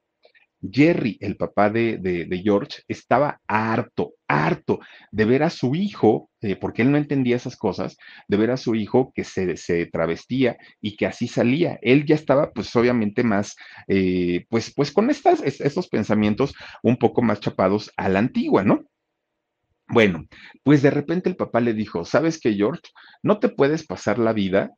[0.61, 4.79] Jerry, el papá de, George, estaba harto, harto
[5.11, 7.97] de ver a su hijo, eh, porque él no entendía esas cosas,
[8.27, 11.79] de ver a su hijo que se, se travestía y que así salía.
[11.81, 13.55] Él ya estaba, pues obviamente más,
[13.87, 18.83] eh, pues, pues con estos pensamientos un poco más chapados a la antigua, ¿no?
[19.87, 20.25] Bueno,
[20.63, 22.81] pues de repente el papá le dijo, ¿sabes qué, George?
[23.23, 24.71] No te puedes pasar la vida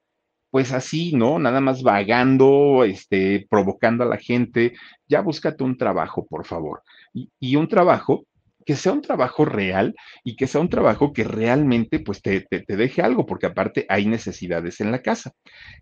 [0.54, 1.40] pues así, ¿no?
[1.40, 4.74] Nada más vagando, este, provocando a la gente.
[5.08, 6.84] Ya búscate un trabajo, por favor.
[7.12, 8.28] Y, un trabajo
[8.64, 12.64] que sea un trabajo real y que sea un trabajo que realmente pues te, te,
[12.68, 15.32] deje algo, porque aparte hay necesidades en la casa.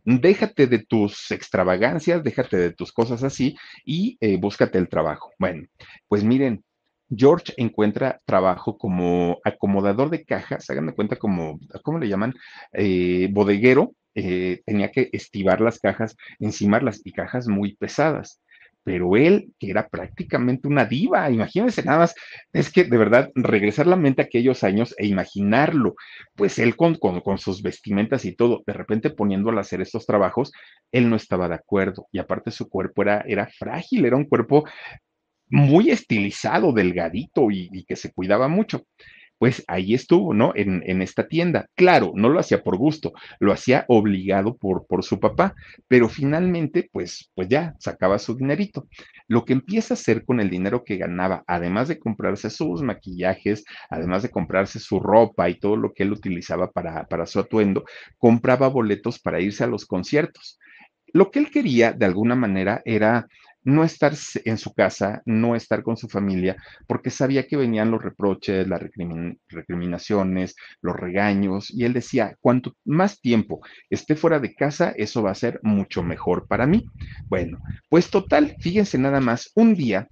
[0.06, 5.32] Déjate de tus extravagancias, déjate de tus cosas así y eh, búscate el trabajo.
[5.38, 5.68] Bueno,
[6.08, 6.64] pues miren,
[7.14, 12.34] George encuentra trabajo como acomodador de cajas, hagan de cuenta como, ¿cómo le llaman?
[12.72, 18.42] Eh, bodeguero eh, tenía que estivar las cajas, encimarlas y cajas muy pesadas.
[18.84, 22.16] Pero él, que era prácticamente una diva, imagínense nada más,
[22.52, 25.96] es que de verdad regresar la mente a aquellos años e imaginarlo,
[26.36, 26.98] pues él con,
[27.38, 30.52] sus vestimentas y todo, de repente poniéndolo a hacer estos trabajos,
[30.92, 34.66] él no estaba de acuerdo y aparte su cuerpo era frágil, era un cuerpo
[35.48, 38.86] muy estilizado, delgadito y que se cuidaba mucho
[39.42, 40.52] pues ahí estuvo, ¿no?
[40.54, 41.66] En, esta tienda.
[41.74, 45.56] Claro, no lo hacía por gusto, lo hacía obligado por, por su papá,
[45.88, 48.88] pero finalmente, pues, pues ya sacaba su dinerito.
[49.28, 53.66] Lo que empieza a hacer con el dinero que ganaba, además de comprarse sus maquillajes,
[53.90, 57.84] además de comprarse su ropa y todo lo que él utilizaba para, para su atuendo,
[58.20, 60.60] compraba boletos para irse a los conciertos.
[61.14, 63.26] Lo que él quería, de alguna manera, era
[63.64, 64.14] no estar
[64.46, 68.82] en su casa, no estar con su familia, porque sabía que venían los reproches, las
[69.50, 75.32] recriminaciones, los regaños, y él decía, cuanto más tiempo esté fuera de casa, eso va
[75.32, 76.86] a ser mucho mejor para mí.
[77.28, 80.08] Bueno, pues total, fíjense nada más, un día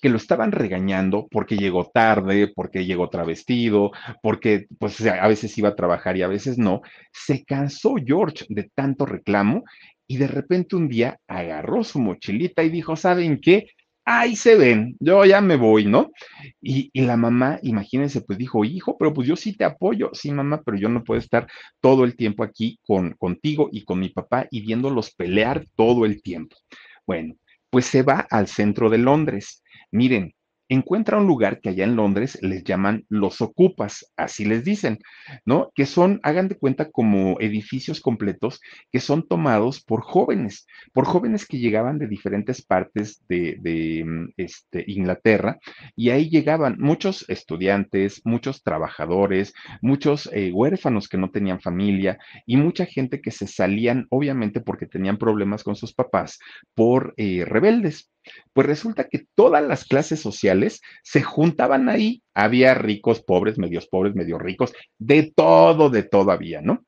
[0.00, 3.92] que lo estaban regañando porque llegó tarde, porque llegó travestido,
[4.22, 8.70] porque pues a veces iba a trabajar y a veces no, se cansó George de
[8.74, 9.64] tanto reclamo
[10.06, 13.68] y de repente un día agarró su mochilita y dijo, ¿saben qué?
[14.04, 16.12] Ahí se ven, yo ya me voy, ¿no?
[16.62, 20.62] Y, la mamá, imagínense, pues dijo, hijo, pero pues yo sí te apoyo, sí, mamá,
[20.64, 21.48] pero yo no puedo estar
[21.80, 26.22] todo el tiempo aquí con, contigo y con mi papá y viéndolos pelear todo el
[26.22, 26.56] tiempo.
[27.04, 27.34] Bueno,
[27.68, 29.64] pues se va al centro de Londres.
[29.90, 30.32] Miren,
[30.68, 34.98] encuentra un lugar que allá en Londres les llaman los ocupas, así les dicen,
[35.44, 35.70] ¿no?
[35.74, 38.60] Que son, hagan de cuenta, como edificios completos
[38.92, 44.84] que son tomados por jóvenes, por jóvenes que llegaban de diferentes partes de, mm, este,
[44.86, 45.58] Inglaterra
[45.94, 52.56] y ahí llegaban muchos estudiantes, muchos trabajadores, muchos eh, huérfanos que no tenían familia y
[52.56, 56.38] mucha gente que se salían, obviamente porque tenían problemas con sus papás,
[56.74, 58.10] por eh, rebeldes.
[58.52, 60.55] Pues resulta que todas las clases sociales
[61.02, 62.22] se juntaban ahí.
[62.34, 66.84] Había ricos, pobres, medios pobres, medios ricos, de todo, de todo había, ¿no?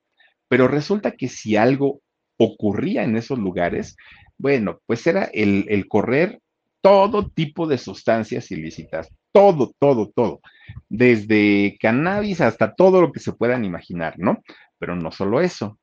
[0.48, 2.00] Pero resulta que si algo
[2.38, 3.96] ocurría en esos lugares,
[4.36, 6.40] bueno, pues era el, el correr
[6.80, 10.40] todo tipo de sustancias ilícitas, todo, todo, todo,
[10.88, 14.42] desde cannabis hasta todo lo que se puedan imaginar, ¿no?
[14.78, 15.78] Pero no solo eso,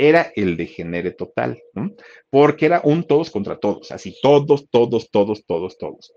[0.00, 1.90] era el degenere total, ¿no?
[2.30, 6.14] porque era un todos contra todos, así todos, todos, todos, todos, todos.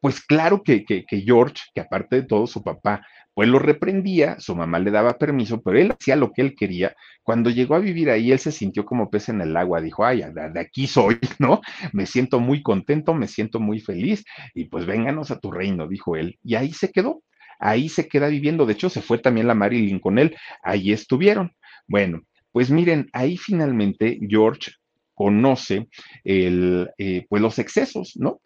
[0.00, 4.54] Pues claro que, que, George, que aparte de todo su papá, pues lo reprendía, su
[4.54, 6.94] mamá le daba permiso, pero él hacía lo que él quería.
[7.22, 10.22] Cuando llegó a vivir ahí, él se sintió como pez en el agua, dijo, ay,
[10.32, 11.60] de aquí soy, ¿no?
[11.92, 16.16] Me siento muy contento, me siento muy feliz, y pues vénganos a tu reino, dijo
[16.16, 16.38] él.
[16.42, 17.22] Y ahí se quedó,
[17.58, 18.66] ahí se queda viviendo.
[18.66, 21.52] De hecho, se fue también la Marilyn con él, ahí estuvieron.
[21.86, 24.72] Bueno, pues miren, ahí finalmente George
[25.14, 25.88] conoce
[26.22, 28.40] el, eh, pues los excesos, ¿no?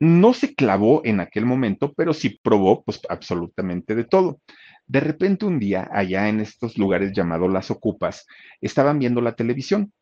[0.00, 4.40] No se clavó en aquel momento, pero sí probó pues absolutamente de todo.
[4.86, 8.26] De repente un día, allá en estos lugares llamados las ocupas,
[8.62, 9.92] estaban viendo la televisión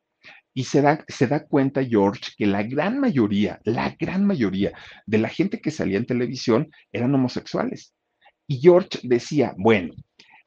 [0.54, 4.72] y se da, se da cuenta George que la gran mayoría, la gran mayoría
[5.04, 7.92] de la gente que salía en televisión eran homosexuales.
[8.46, 9.94] Y George decía, bueno,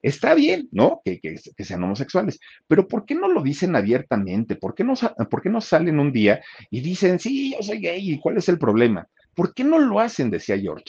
[0.01, 1.01] Está bien, ¿no?
[1.05, 4.55] Que, que, sean homosexuales, pero ¿por qué no lo dicen abiertamente?
[4.55, 4.95] ¿Por qué, no,
[5.29, 8.49] ¿Por qué no salen un día y dicen, sí, yo soy gay, ¿y cuál es
[8.49, 9.07] el problema?
[9.35, 10.29] ¿Por qué no lo hacen?
[10.29, 10.85] decía George.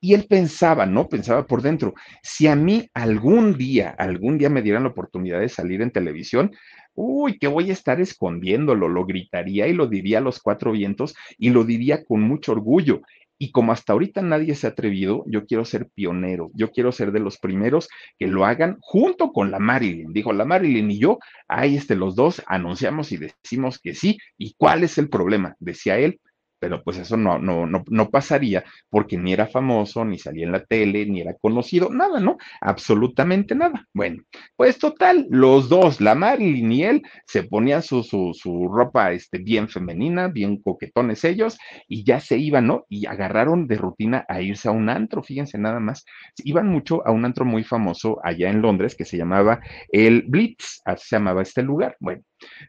[0.00, 1.08] Y él pensaba, ¿no?
[1.08, 5.48] Pensaba por dentro, si a mí algún día, algún día me dieran la oportunidad de
[5.48, 6.52] salir en televisión,
[6.94, 11.16] uy, que voy a estar escondiéndolo, lo gritaría y lo diría a los cuatro vientos
[11.36, 13.02] y lo diría con mucho orgullo.
[13.40, 17.12] Y como hasta ahorita nadie se ha atrevido, yo quiero ser pionero, yo quiero ser
[17.12, 17.88] de los primeros
[18.18, 20.12] que lo hagan junto con la Marilyn.
[20.12, 24.18] Dijo la Marilyn y yo, ahí este, los dos anunciamos y decimos que sí.
[24.36, 25.54] ¿Y cuál es el problema?
[25.60, 26.20] Decía él,
[26.58, 30.52] pero pues eso no, no, no, no pasaría porque ni era famoso, ni salía en
[30.52, 32.36] la tele, ni era conocido, nada, ¿no?
[32.60, 33.86] Absolutamente nada.
[33.92, 34.22] Bueno,
[34.56, 39.38] pues total, los dos, la Marilyn y él, se ponían su, su, su ropa este,
[39.38, 42.84] bien femenina, bien coquetones ellos, y ya se iban, ¿no?
[42.88, 46.04] Y agarraron de rutina a irse a un antro, fíjense nada más.
[46.44, 50.80] Iban mucho a un antro muy famoso allá en Londres que se llamaba el Blitz,
[50.84, 51.96] así se llamaba este lugar.
[52.00, 52.22] Bueno,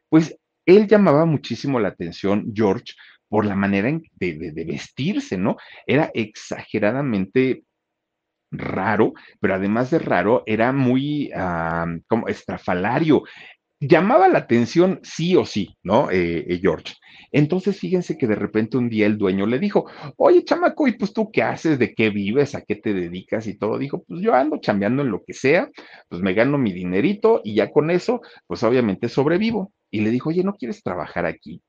[0.09, 2.93] pues él llamaba muchísimo la atención, George,
[3.29, 5.57] por la manera de, vestirse, ¿no?
[5.87, 7.63] Era exageradamente
[8.51, 11.31] raro, pero además de raro, era muy
[12.07, 13.23] como estrafalario.
[13.81, 16.11] Llamaba la atención sí o sí, ¿no?
[16.11, 16.95] Eh, eh, George.
[17.31, 19.85] Entonces, fíjense que de repente un día el dueño le dijo,
[20.17, 21.79] oye, chamaco, ¿y pues tú qué haces?
[21.79, 22.55] ¿De qué vives?
[22.55, 23.47] ¿A qué te dedicas?
[23.47, 23.77] Y todo.
[23.77, 25.69] Dijo, pues yo ando chambeando en lo que sea,
[26.09, 29.71] pues me gano mi dinerito y ya con eso, pues obviamente sobrevivo.
[29.91, 31.61] Y le dijo, oye, ¿no quieres trabajar aquí?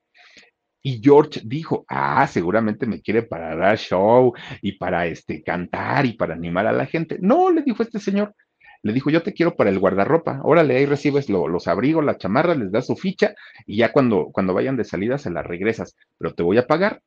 [0.83, 6.15] Y George dijo, ah, seguramente me quiere para dar show y para este, cantar y
[6.15, 7.19] para animar a la gente.
[7.21, 8.35] No, le dijo este señor,
[8.83, 12.55] le dijo, yo te quiero para el guardarropa, órale, ahí recibes los abrigos, la chamarra,
[12.55, 13.35] les das su ficha
[13.67, 17.03] y ya cuando, cuando vayan de salida se la regresas, pero te voy a pagar.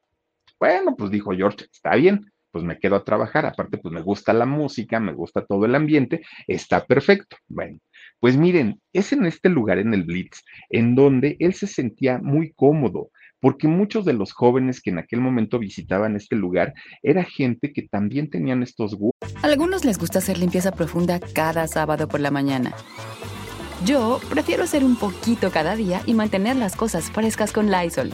[0.60, 4.32] Bueno, pues dijo George, está bien, pues me quedo a trabajar, aparte pues me gusta
[4.34, 7.38] la música, me gusta todo el ambiente, está perfecto.
[7.48, 7.80] Bueno,
[8.20, 12.54] pues miren, es en este lugar, en el Blitz, en donde él se sentía muy
[12.54, 13.10] cómodo,
[13.44, 17.82] porque muchos de los jóvenes que en aquel momento visitaban este lugar era gente que
[17.82, 19.34] también tenían estos gustos.
[19.42, 22.74] algunos les gusta hacer limpieza profunda cada sábado por la mañana.
[23.84, 28.14] Yo prefiero hacer un poquito cada día y mantener las cosas frescas con Lysol.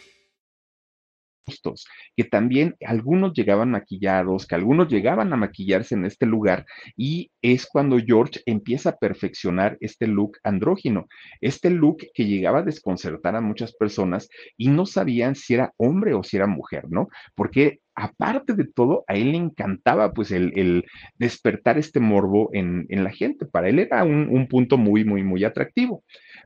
[2.15, 7.65] que también algunos llegaban maquillados, que algunos llegaban a maquillarse en este lugar y es
[7.65, 11.07] cuando George empieza a perfeccionar este look andrógino,
[11.41, 16.13] este look que llegaba a desconcertar a muchas personas y no sabían si era hombre
[16.13, 17.07] o si era mujer, ¿no?
[17.35, 20.85] Porque aparte de todo, a él le encantaba pues el,
[21.17, 23.45] despertar este morbo en, la gente.
[23.45, 26.03] Para él era un, un punto muy, muy, muy atractivo.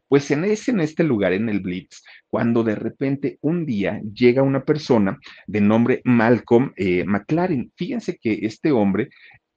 [0.08, 4.44] Pues en, ese, en este lugar, en el Blitz, cuando de repente un día llega
[4.44, 7.72] una persona de nombre Malcolm eh, McLaren.
[7.76, 9.10] Fíjense que este hombre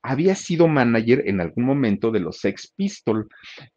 [0.03, 3.27] había sido manager en algún momento de los Sex Pistols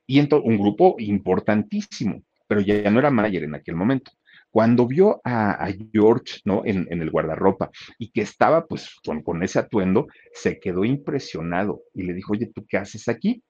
[0.08, 4.12] y un grupo importantísimo, pero ya, no era manager en aquel momento.
[4.50, 6.64] Cuando vio a, George, ¿no?
[6.66, 8.90] En, el guardarropa y que estaba pues
[9.24, 13.42] con, ese atuendo, se quedó impresionado y le dijo, oye, ¿tú qué haces aquí?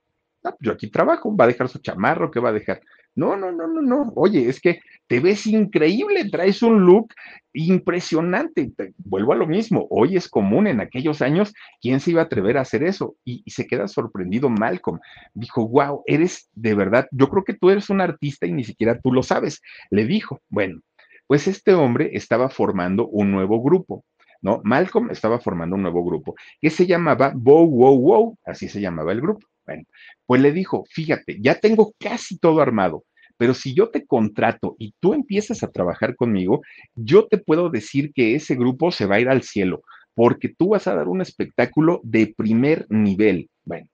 [0.44, 2.82] Ah, yo aquí trabajo, va a dejar su chamarro, ¿qué va a dejar?
[3.16, 4.14] No, no, no, no, no.
[4.16, 7.14] Oye, es que te ves increíble, traes un look
[7.54, 8.72] impresionante.
[8.98, 12.58] vuelvo a lo mismo, hoy es común en aquellos años, ¿quién se iba a atrever
[12.58, 13.16] a hacer eso?
[13.26, 15.00] Y, y, se queda sorprendido Malcolm.
[15.34, 19.00] Dijo, wow, eres de verdad, yo creo que tú eres un artista y ni siquiera
[19.00, 19.62] tú lo sabes.
[19.90, 20.82] Le dijo, bueno,
[21.28, 24.06] pues este hombre estaba formando un nuevo grupo
[24.42, 24.62] ¿no?
[24.64, 29.12] Malcolm estaba formando un nuevo grupo que se llamaba Bow Wow Wow, así se llamaba
[29.12, 29.48] el grupo.
[29.66, 29.84] Bueno,
[30.26, 33.06] pues le dijo, fíjate, ya tengo casi todo armado,
[33.38, 36.62] pero si yo te contrato y tú empiezas a trabajar conmigo,
[36.96, 39.84] yo te puedo decir que ese grupo se va a ir al cielo,
[40.14, 43.50] porque tú vas a dar un espectáculo de primer nivel.
[43.64, 43.88] Bueno,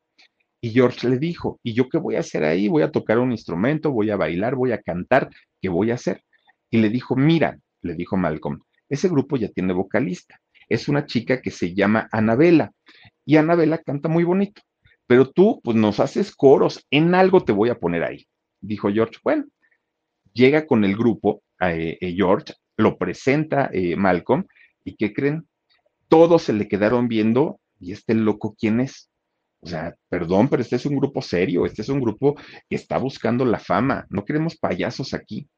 [0.62, 2.68] y George le dijo, ¿y yo qué voy a hacer ahí?
[2.68, 5.30] Voy a tocar un instrumento, voy a bailar, voy a cantar,
[5.62, 6.24] ¿qué voy a hacer?
[6.70, 10.40] Y le dijo, mira, le dijo Malcolm, ese grupo ya tiene vocalista.
[10.70, 12.72] Es una chica que se llama Anabela
[13.26, 14.62] y Anabela canta muy bonito,
[15.06, 18.28] pero tú pues nos haces coros, en algo te voy a poner ahí.
[18.62, 19.46] Dijo George, bueno,
[20.34, 24.46] llega con el grupo, eh, eh, George, lo presenta eh, Malcolm
[24.84, 25.48] y ¿qué creen?
[26.08, 29.10] Todos se le quedaron viendo y este loco, ¿quién es?
[29.60, 32.36] O sea, perdón, pero este es un grupo serio, este es un grupo
[32.70, 35.50] que está buscando la fama, no queremos payasos aquí.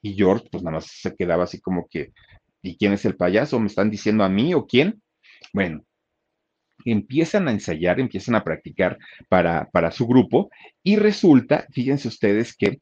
[0.00, 2.12] Y George, pues nada más se quedaba así como que,
[2.64, 3.60] ¿y quién es el payaso?
[3.60, 5.02] ¿Me están diciendo a mí o quién?
[5.52, 5.84] Bueno,
[6.84, 8.98] empiezan a ensayar, empiezan a practicar
[9.28, 10.50] para, para su grupo
[10.82, 12.80] y resulta, fíjense ustedes que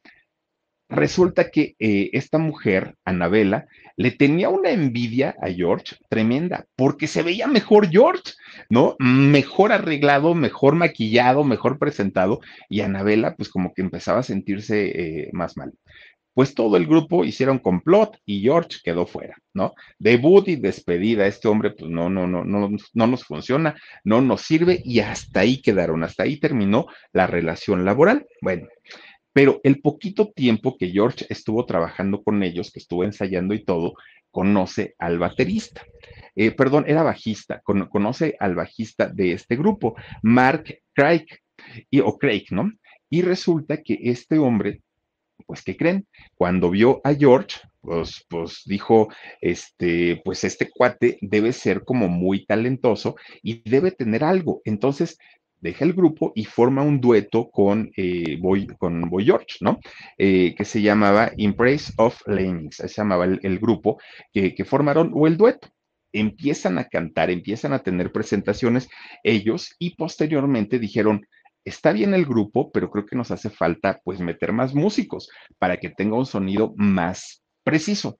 [0.89, 3.65] resulta que eh, esta mujer, Anabela,
[3.95, 8.33] le tenía una envidia a George tremenda, porque se veía mejor George,
[8.69, 8.95] ¿no?
[8.99, 15.29] Mejor arreglado, mejor maquillado, mejor presentado, y Anabela, pues como que empezaba a sentirse eh,
[15.33, 15.73] más mal.
[16.33, 19.73] Pues todo el grupo hicieron complot y George quedó fuera, ¿no?
[19.99, 24.41] Debut y despedida, este hombre, pues no, no, no, no, no nos funciona, no nos
[24.41, 28.25] sirve y hasta ahí quedaron, hasta ahí terminó la relación laboral.
[28.41, 28.67] Bueno,
[29.33, 33.95] pero el poquito tiempo que George estuvo trabajando con ellos, que estuvo ensayando y todo,
[34.31, 35.83] conoce al baterista.
[36.35, 41.25] Eh, perdón, era bajista, conoce al bajista de este grupo, Mark Craig,
[41.89, 42.71] y, o Craig, ¿no?
[43.09, 44.81] Y resulta que este hombre,
[45.45, 46.07] pues, ¿qué creen?
[46.35, 49.09] Cuando vio a George, pues, pues dijo,
[49.41, 54.61] este, pues este cuate debe ser como muy talentoso y debe tener algo.
[54.65, 55.17] Entonces
[55.59, 59.79] deja el grupo y forma un dueto con, eh, Boy, con George, ¿no?
[60.17, 63.99] Eh, que se llamaba Embrace of Lemmings, se llamaba el, grupo
[64.33, 65.69] que, que, formaron, o el dueto.
[66.11, 68.89] Empiezan a cantar, empiezan a tener presentaciones
[69.23, 71.25] ellos y posteriormente dijeron,
[71.65, 75.77] está bien el grupo, pero creo que nos hace falta pues meter más músicos para
[75.77, 78.19] que tenga un sonido más preciso.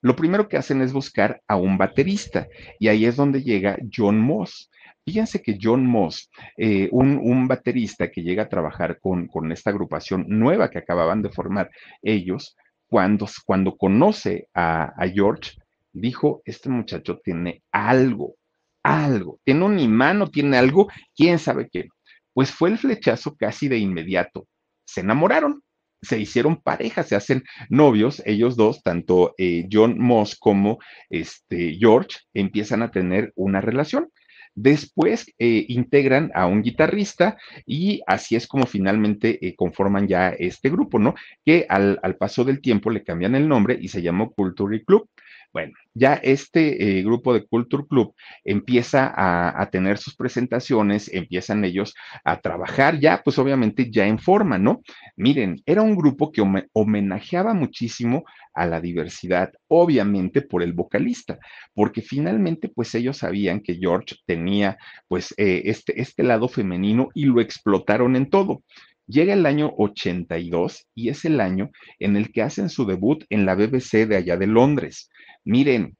[0.00, 2.46] Lo primero que hacen es buscar a un baterista
[2.78, 4.70] y ahí es donde llega John Moss.
[5.04, 10.70] Fíjense que John Moss, eh, un, baterista que llega a trabajar con, esta agrupación nueva
[10.70, 11.70] que acababan de formar
[12.02, 15.52] ellos, cuando, cuando conoce a, a George,
[15.92, 18.34] dijo, este muchacho tiene algo,
[18.82, 21.88] algo, tiene un imán o tiene algo, quién sabe qué.
[22.34, 24.46] Pues fue el flechazo casi de inmediato.
[24.86, 25.62] Se enamoraron,
[26.04, 30.78] se hicieron pareja, se hacen novios, ellos dos, tanto eh, John Moss como
[31.08, 34.10] este, George, empiezan a tener una relación.
[34.56, 40.70] Después eh, integran a un guitarrista y así es como finalmente eh, conforman ya este
[40.70, 41.14] grupo, ¿no?
[41.44, 45.08] Que al, al, paso del tiempo le cambian el nombre y se llamó Culture Club.
[45.54, 51.94] Bueno, ya este eh, grupo de Culture Club empieza a, tener sus presentaciones, empiezan ellos
[52.24, 54.82] a trabajar ya, pues obviamente ya en forma, ¿no?
[55.14, 56.42] Miren, era un grupo que
[56.72, 61.38] homenajeaba muchísimo a la diversidad, obviamente por el vocalista,
[61.72, 64.76] porque finalmente pues ellos sabían que George tenía
[65.06, 68.64] pues eh, este, este lado femenino y lo explotaron en todo.
[69.06, 73.44] Llega el año 82 y es el año en el que hacen su debut en
[73.44, 75.10] la BBC de allá de Londres.
[75.44, 75.96] Miren,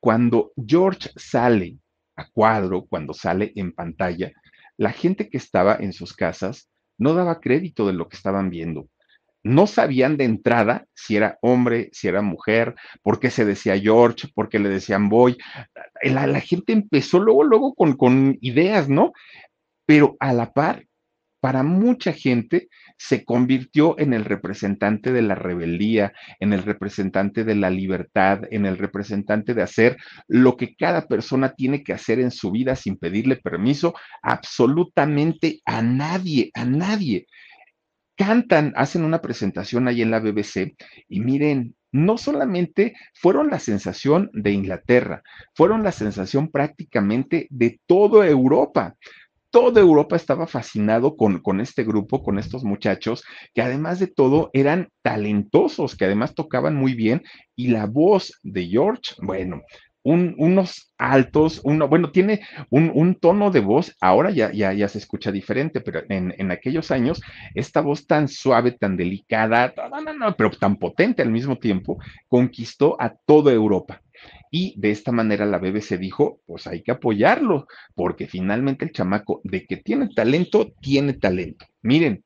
[0.00, 1.78] cuando George sale
[2.16, 4.32] a cuadro, cuando sale en pantalla,
[4.76, 8.88] la gente que estaba en sus casas no daba crédito de lo que estaban viendo.
[9.44, 14.28] No sabían de entrada si era hombre, si era mujer, por qué se decía George,
[14.34, 15.36] por qué le decían Boy.
[16.02, 19.12] La, gente empezó luego, luego con ideas, ¿no?
[19.86, 20.87] Pero a la par,
[21.40, 27.54] para mucha gente se convirtió en el representante de la rebeldía, en el representante de
[27.54, 32.30] la libertad, en el representante de hacer lo que cada persona tiene que hacer en
[32.30, 37.26] su vida sin pedirle permiso absolutamente a nadie, a nadie.
[38.16, 40.74] Cantan, hacen una presentación ahí en la BBC
[41.08, 45.22] y miren, no solamente fueron la sensación de Inglaterra,
[45.54, 48.96] fueron la sensación prácticamente de toda Europa
[49.50, 53.24] toda Europa estaba fascinado con, con, este grupo, con estos muchachos,
[53.54, 57.22] que además de todo eran talentosos, que además tocaban muy bien,
[57.56, 59.62] y la voz de George, bueno,
[60.04, 62.40] unos altos, uno, bueno, tiene
[62.70, 66.90] un, tono de voz, ahora ya, ya, ya se escucha diferente, pero en, en, aquellos
[66.90, 67.20] años,
[67.54, 71.98] esta voz tan suave, tan delicada, no, no, no, pero tan potente al mismo tiempo,
[72.26, 74.00] conquistó a toda Europa.
[74.50, 79.40] Y de esta manera la BBC dijo, pues hay que apoyarlo, porque finalmente el chamaco
[79.44, 81.66] de que tiene talento, tiene talento.
[81.82, 82.24] Miren,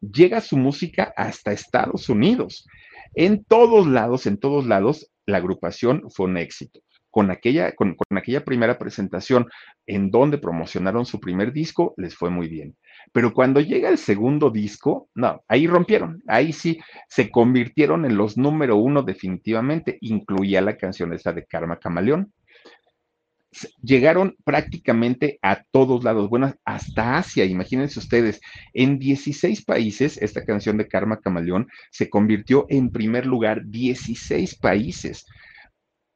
[0.00, 2.66] llega su música hasta Estados Unidos.
[3.14, 6.80] En todos lados, en todos lados, la agrupación fue un éxito.
[7.10, 9.46] Con aquella, con, con aquella primera presentación
[9.86, 12.76] en donde promocionaron su primer disco, les fue muy bien.
[13.12, 16.78] Pero cuando llega el segundo disco, no, ahí rompieron, ahí sí
[17.08, 22.32] se convirtieron en los número uno definitivamente, incluía la canción esta de Karma Camaleón.
[23.82, 28.40] Llegaron prácticamente a todos lados, bueno, hasta Asia, imagínense ustedes,
[28.74, 35.24] en 16 países esta canción de Karma Camaleón se convirtió en primer lugar, 16 países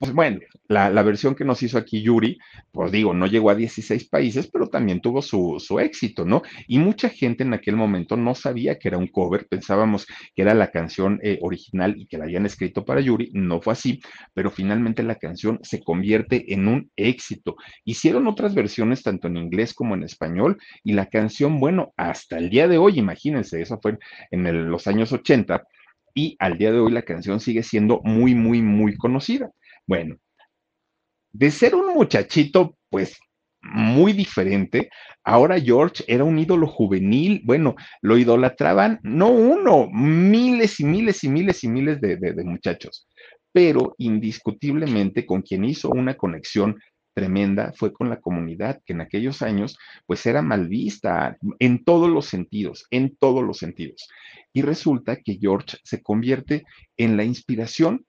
[0.00, 2.38] pues bueno, la, la, versión que nos hizo aquí Yuri,
[2.72, 6.40] pues digo, no llegó a 16 países, pero también tuvo su, su, éxito, ¿no?
[6.66, 10.54] Y mucha gente en aquel momento no sabía que era un cover, pensábamos que era
[10.54, 14.00] la canción eh, original y que la habían escrito para Yuri, no fue así,
[14.32, 17.56] pero finalmente la canción se convierte en un éxito.
[17.84, 22.48] Hicieron otras versiones tanto en inglés como en español y la canción, bueno, hasta el
[22.48, 23.98] día de hoy, imagínense, eso fue
[24.30, 25.62] en los años 80
[26.14, 29.50] y al día de hoy la canción sigue siendo muy, muy, muy conocida.
[29.90, 30.18] Bueno,
[31.32, 33.18] de ser un muchachito, pues
[33.60, 34.88] muy diferente,
[35.24, 41.28] ahora George era un ídolo juvenil, bueno, lo idolatraban, no uno, miles y miles y
[41.28, 43.08] miles y miles de, de, de muchachos,
[43.50, 46.78] pero indiscutiblemente con quien hizo una conexión
[47.12, 49.76] tremenda fue con la comunidad, que en aquellos años
[50.06, 54.08] pues era mal vista en todos los sentidos, en todos los sentidos.
[54.52, 56.64] Y resulta que George se convierte
[56.96, 58.06] en la inspiración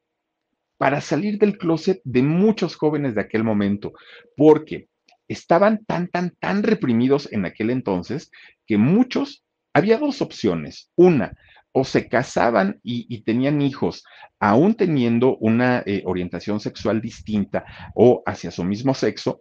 [0.82, 3.94] para salir del closet de muchos jóvenes de aquel momento,
[4.36, 4.88] porque
[5.28, 8.32] estaban tan, tan, tan reprimidos en aquel entonces
[8.66, 9.44] que muchos,
[9.76, 10.90] había dos opciones.
[10.96, 11.38] Una,
[11.72, 14.04] o se casaban y, tenían hijos,
[14.40, 17.64] aún teniendo una eh, orientación sexual distinta
[17.94, 19.40] o hacia su mismo sexo,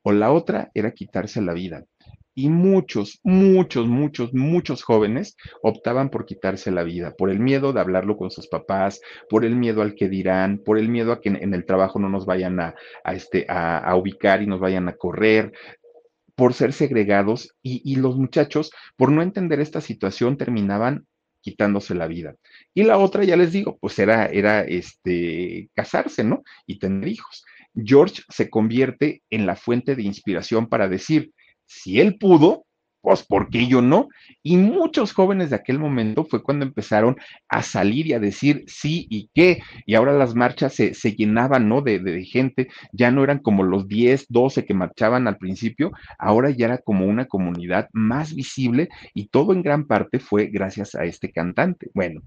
[0.00, 1.84] o la otra era quitarse la vida
[2.38, 7.80] y muchos, muchos, muchos, muchos jóvenes optaban por quitarse la vida, por el miedo de
[7.80, 11.30] hablarlo con sus papás, por el miedo al que dirán, por el miedo a que
[11.30, 12.76] en, el trabajo no nos vayan a,
[13.12, 15.52] este, a, a, ubicar y nos vayan a correr,
[16.36, 21.08] por ser segregados y, y los muchachos, por no entender esta situación, terminaban
[21.40, 22.36] quitándose la vida.
[22.72, 26.44] Y la otra, ya les digo, pues era, era este, casarse, ¿no?
[26.66, 27.44] Y tener hijos.
[27.74, 31.32] George se convierte en la fuente de inspiración para decir,
[31.68, 32.64] si él pudo,
[33.00, 34.08] pues ¿por qué yo no?
[34.42, 37.16] Y muchos jóvenes de aquel momento fue cuando empezaron
[37.48, 41.68] a salir y a decir sí y qué, y ahora las marchas se, se llenaban,
[41.68, 41.80] ¿no?
[41.80, 46.50] De, de, gente, ya no eran como los 10, 12 que marchaban al principio, ahora
[46.50, 51.04] ya era como una comunidad más visible y todo en gran parte fue gracias a
[51.04, 51.90] este cantante.
[51.94, 52.22] Bueno,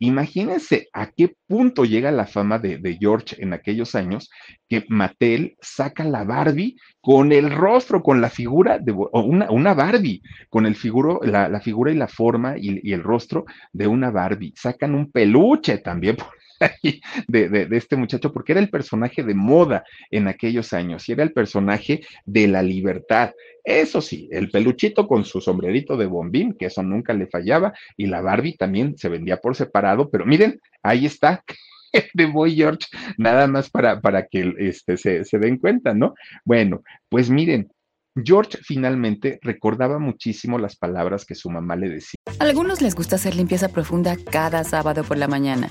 [0.00, 4.28] Imagínense a qué punto llega la fama de, de, George en aquellos años
[4.68, 10.20] que Mattel saca la Barbie con el rostro, con la figura de una, una Barbie,
[10.50, 14.10] con el figuro, la, la, figura y la forma y, y, el rostro de una
[14.10, 14.52] Barbie.
[14.56, 16.28] Sacan un peluche también por
[17.28, 21.22] de, de, este muchacho, porque era el personaje de moda en aquellos años y era
[21.22, 23.32] el personaje de la libertad.
[23.64, 28.06] Eso sí, el peluchito con su sombrerito de bombín, que eso nunca le fallaba, y
[28.06, 31.42] la Barbie también se vendía por separado, pero miren, ahí está,
[32.14, 32.86] de Boy George,
[33.16, 36.14] nada más para, para que este, se, se den cuenta, ¿no?
[36.44, 37.70] Bueno, pues miren,
[38.22, 42.16] George finalmente recordaba muchísimo las palabras que su mamá le decía.
[42.38, 45.70] A algunos les gusta hacer limpieza profunda cada sábado por la mañana.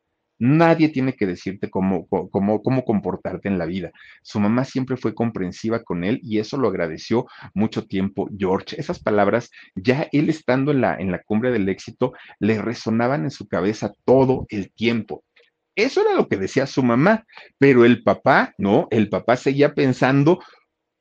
[0.43, 3.91] Nadie tiene que decirte cómo, cómo, cómo comportarte en la vida.
[4.23, 8.75] Su mamá siempre fue comprensiva con él y eso lo agradeció mucho tiempo George.
[8.79, 13.29] Esas palabras, ya él estando en la, en la cumbre del éxito, le resonaban en
[13.29, 15.23] su cabeza todo el tiempo.
[15.75, 17.23] Eso era lo que decía su mamá,
[17.59, 20.39] pero el papá, no, el papá seguía pensando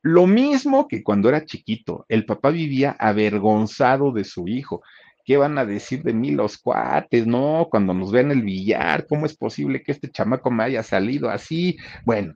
[0.03, 2.05] lo mismo que cuando era chiquito.
[2.11, 4.83] El papá vivía avergonzado de su hijo.
[5.31, 7.25] ¿Qué van a decir de mí los cuates?
[7.25, 11.31] No, cuando nos ven el billar, ¿cómo es posible que este chamaco me haya salido
[11.31, 11.77] así?
[12.05, 12.35] Bueno,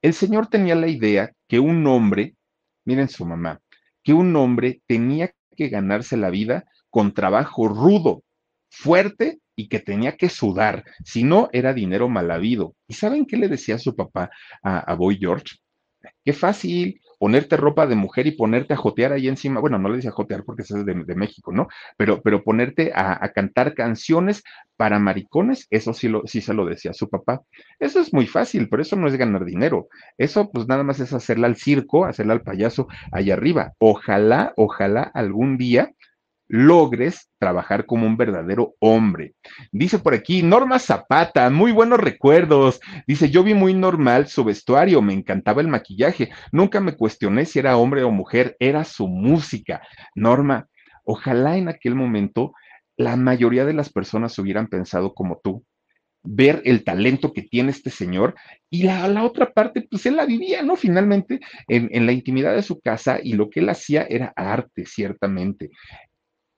[0.00, 2.36] el señor tenía la idea que un hombre,
[2.84, 3.60] miren su mamá,
[4.04, 8.22] que un hombre tenía que ganarse la vida con trabajo rudo,
[8.70, 12.76] fuerte y que tenía que sudar, si no era dinero mal habido.
[12.86, 14.30] ¿Y saben qué le decía su papá
[14.62, 15.56] a, a Boy George?
[16.24, 19.60] Qué fácil ponerte ropa de mujer y ponerte a jotear ahí encima.
[19.60, 21.68] Bueno, no le decía jotear porque es de, México, ¿no?
[21.96, 24.42] Pero, pero ponerte a, a, cantar canciones
[24.76, 27.42] para maricones, eso sí, lo, sí se lo decía su papá.
[27.78, 29.86] Eso es muy fácil, pero eso no es ganar dinero.
[30.18, 33.74] Eso pues nada más es hacerla al circo, hacerla al payaso allá arriba.
[33.78, 35.92] Ojalá, ojalá algún día
[36.52, 39.34] logres trabajar como un verdadero hombre.
[39.72, 42.78] Dice por aquí Norma Zapata, muy buenos recuerdos.
[43.06, 47.58] Dice, yo vi muy normal su vestuario, me encantaba el maquillaje, nunca me cuestioné si
[47.58, 49.80] era hombre o mujer, era su música.
[50.14, 50.68] Norma,
[51.04, 52.52] ojalá en aquel momento
[52.98, 55.64] la mayoría de las personas hubieran pensado como tú,
[56.22, 58.34] ver el talento que tiene este señor
[58.68, 60.76] y la, la, otra parte, pues él la vivía, ¿no?
[60.76, 64.84] Finalmente, en, en, la intimidad de su casa y lo que él hacía era arte,
[64.84, 65.70] ciertamente.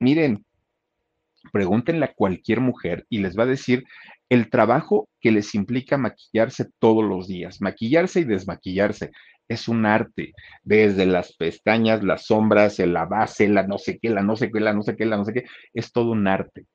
[0.05, 0.45] Miren,
[1.51, 3.85] pregúntenle a cualquier mujer y les va a decir
[4.29, 9.13] el trabajo que les implica maquillarse todos los días, maquillarse y desmaquillarse.
[9.49, 14.23] Es un arte, desde las pestañas, las sombras, la base, la no sé qué, la
[14.23, 16.67] no sé qué, la no sé qué, la no sé qué, es todo un arte.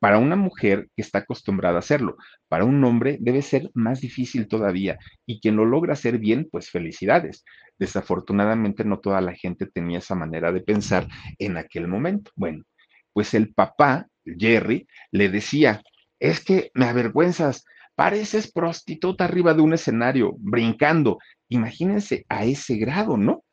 [0.00, 2.16] Para una mujer que está acostumbrada a hacerlo,
[2.48, 6.70] para un hombre debe ser más difícil todavía y quien lo logra hacer bien, pues
[6.70, 7.44] felicidades.
[7.78, 11.06] Desafortunadamente no toda la gente tenía esa manera de pensar
[11.38, 12.30] en aquel momento.
[12.34, 12.64] Bueno,
[13.12, 15.82] pues el papá, Jerry, le decía,
[16.18, 17.64] es que me avergüenzas,
[18.00, 21.18] pareces prostituta arriba de un escenario, brincando.
[21.50, 23.44] Imagínense a ese grado, ¿no?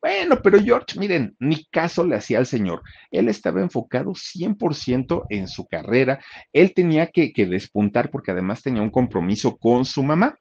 [0.00, 2.82] Bueno, pero George, miren, ni caso le hacía al señor.
[3.12, 6.18] Él estaba enfocado 100% en su carrera.
[6.52, 10.36] Él tenía que, que, despuntar porque además tenía un compromiso con su mamá.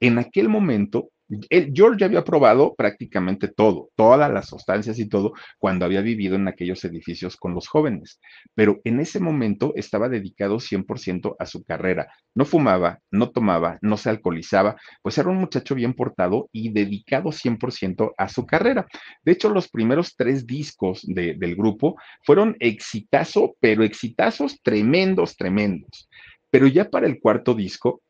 [0.00, 1.10] En aquel momento,
[1.50, 6.48] él, George había probado prácticamente todo, todas las sustancias y todo, cuando había vivido en
[6.48, 8.20] aquellos edificios con los jóvenes.
[8.54, 12.08] Pero en ese momento estaba dedicado 100% a su carrera.
[12.34, 17.30] No fumaba, no tomaba, no se alcoholizaba, pues era un muchacho bien portado y dedicado
[17.30, 18.86] 100% a su carrera.
[19.24, 26.08] De hecho, los primeros tres discos de, del grupo fueron exitazo, pero exitazos tremendos, tremendos.
[26.50, 28.00] Pero ya para el cuarto disco,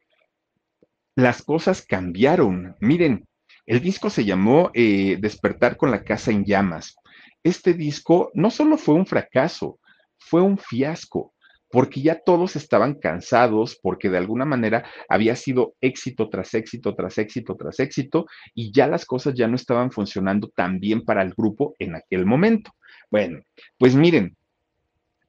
[1.16, 2.76] las cosas cambiaron.
[2.80, 3.26] Miren,
[3.64, 6.94] el disco se llamó eh, Despertar con la casa en llamas.
[7.42, 9.78] Este disco no solo fue un fracaso,
[10.18, 11.32] fue un fiasco,
[11.70, 17.18] porque ya todos estaban cansados, porque de alguna manera había sido éxito tras éxito, tras
[17.18, 21.32] éxito, tras éxito, y ya las cosas ya no estaban funcionando tan bien para el
[21.34, 22.72] grupo en aquel momento.
[23.10, 23.40] Bueno,
[23.78, 24.36] pues miren,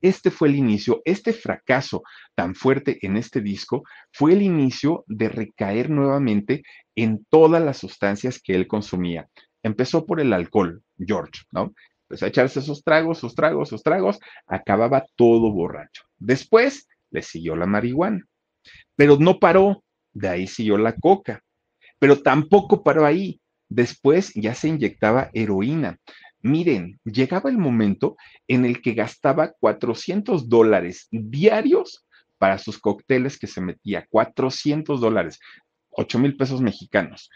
[0.02, 2.04] este fue el inicio, este fracaso
[2.36, 6.64] tan fuerte en este disco fue el inicio de recaer nuevamente
[6.96, 9.28] en todas las sustancias que él consumía.
[9.64, 11.74] Empezó por el alcohol, George, ¿no?
[12.10, 16.04] Empezó a echarse sus tragos, sus tragos, sus tragos, acababa todo borracho.
[16.18, 18.26] Después le siguió la marihuana,
[18.96, 19.84] pero no paró,
[20.14, 21.44] de ahí siguió la coca,
[22.00, 23.40] pero tampoco paró ahí.
[23.70, 25.98] Después ya se inyectaba heroína.
[26.48, 28.16] Miren, llegaba el momento
[28.48, 32.06] en el que gastaba 400 dólares diarios
[32.38, 35.40] para sus cócteles que se metía, 400 dólares,
[35.90, 37.30] 8 mil pesos mexicanos.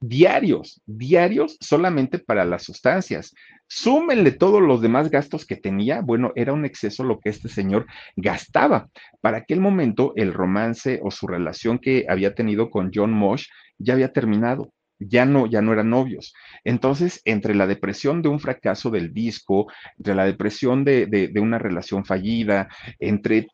[0.00, 3.34] Diarios, diarios solamente para las sustancias.
[3.68, 6.00] Súmenle todos los demás gastos que tenía.
[6.00, 7.84] Bueno, era un exceso lo que este señor
[8.16, 8.88] gastaba.
[9.20, 13.92] Para aquel momento, el romance o su relación que había tenido con John Mosh ya
[13.92, 16.34] había terminado ya no, ya no eran novios.
[16.64, 19.66] Entonces, entre la depresión de un fracaso del disco,
[19.98, 23.48] entre la depresión de, de, una relación fallida, entre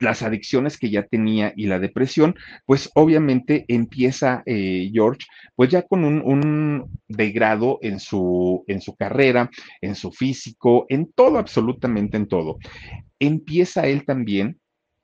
[0.00, 2.34] las adicciones que ya tenía y la depresión,
[2.66, 8.96] pues obviamente empieza eh, George, pues ya con un, un, degrado en su, en su
[8.96, 9.48] carrera,
[9.80, 12.58] en su físico, en todo, absolutamente en todo.
[13.20, 14.58] Empieza él también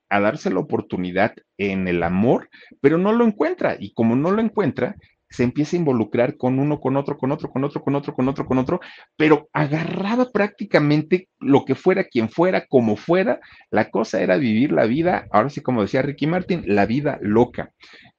[0.09, 2.49] a darse la oportunidad en el amor,
[2.81, 3.77] pero no lo encuentra.
[3.79, 4.95] Y como no lo encuentra,
[5.29, 8.27] se empieza a involucrar con uno, con otro, con otro, con otro, con otro, con
[8.27, 8.79] otro, con otro,
[9.15, 14.85] pero agarraba prácticamente lo que fuera, quien fuera, como fuera, la cosa era vivir la
[14.85, 17.71] vida, ahora sí como decía Ricky Martin, la vida loca.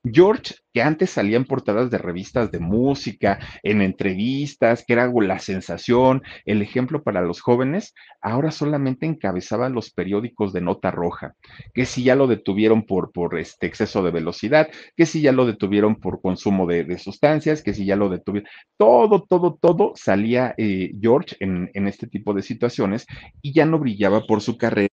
[0.02, 5.38] George, que antes salía en portadas de revistas de música, en entrevistas, que era la
[5.38, 7.92] sensación, el ejemplo para los jóvenes,
[8.22, 11.34] ahora solamente encabezaba los periódicos de nota roja,
[11.74, 15.44] que si ya lo detuvieron por, por este exceso de velocidad, que si ya lo
[15.44, 20.55] detuvieron por consumo de, de sustancias, que si ya lo detuvieron, todo, todo, todo salía
[20.59, 23.07] eh, George en, en este tipo de situaciones
[23.42, 24.89] y ya no brillaba por su carrera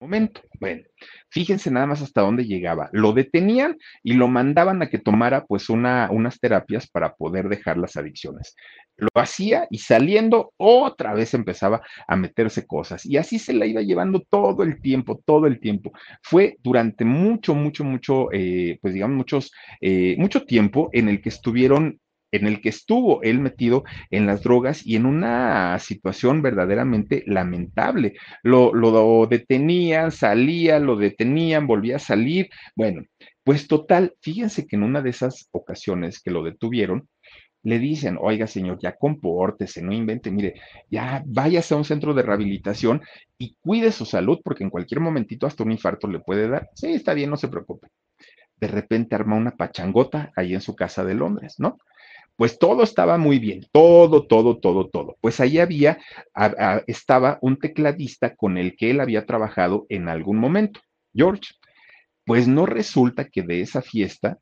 [0.00, 0.40] momento.
[0.58, 0.82] Bueno,
[1.28, 2.88] fíjense nada más hasta dónde llegaba.
[2.92, 7.76] Lo detenían y lo mandaban a que tomara pues una, unas terapias para poder dejar
[7.76, 8.56] las adicciones.
[8.96, 13.82] Lo hacía y saliendo otra vez empezaba a meterse cosas y así se la iba
[13.82, 15.92] llevando todo el tiempo, todo el tiempo.
[16.22, 21.28] Fue durante mucho, mucho, mucho, eh, pues digamos, muchos, eh, mucho tiempo en el que
[21.28, 22.00] estuvieron
[22.32, 28.14] en el que estuvo él metido en las drogas y en una situación verdaderamente lamentable.
[28.42, 32.48] Lo, lo, detenían, salía, lo detenían, volvía a salir.
[32.74, 33.02] Bueno,
[33.44, 37.08] pues total, fíjense que en una de esas ocasiones que lo detuvieron,
[37.62, 40.54] le dicen, oiga señor, ya compórtese, no invente, mire,
[40.90, 43.02] ya váyase a un centro de rehabilitación
[43.38, 46.70] y cuide su salud porque en cualquier momentito hasta un infarto le puede dar.
[46.74, 47.88] Sí, está bien, no se preocupe.
[48.56, 51.78] De repente arma una pachangota ahí en su casa de Londres, ¿no?
[52.40, 55.18] Pues todo estaba muy bien, todo, todo, todo, todo.
[55.20, 55.98] Pues ahí había,
[56.86, 60.80] estaba un tecladista con el que él había trabajado en algún momento,
[61.12, 61.52] George.
[62.24, 64.38] Pues no resulta que de esa fiesta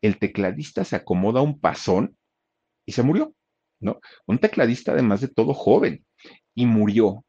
[0.00, 2.16] el tecladista se acomoda un pasón
[2.86, 3.34] y se murió,
[3.80, 3.98] ¿no?
[4.28, 6.06] Un tecladista además de todo joven
[6.54, 7.24] y murió.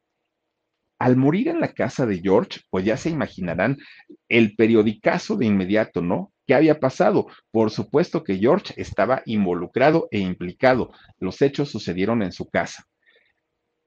[1.00, 3.80] Al morir en la casa de George, pues ya se imaginarán
[4.30, 6.31] el periodicazo de inmediato, ¿no?
[6.48, 7.28] ¿Qué había pasado?
[7.52, 10.92] Por supuesto que George estaba involucrado e implicado.
[11.20, 12.86] Los hechos sucedieron en su casa.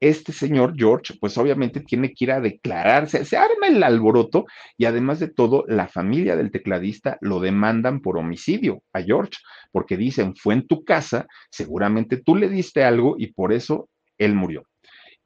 [0.01, 4.45] Este señor George, pues obviamente tiene que ir a declararse, se arma el alboroto
[4.77, 9.39] y además de todo, la familia del tecladista lo demandan por homicidio a George,
[9.71, 14.35] porque dicen, fue en tu casa, seguramente tú le diste algo y por eso él
[14.35, 14.65] murió.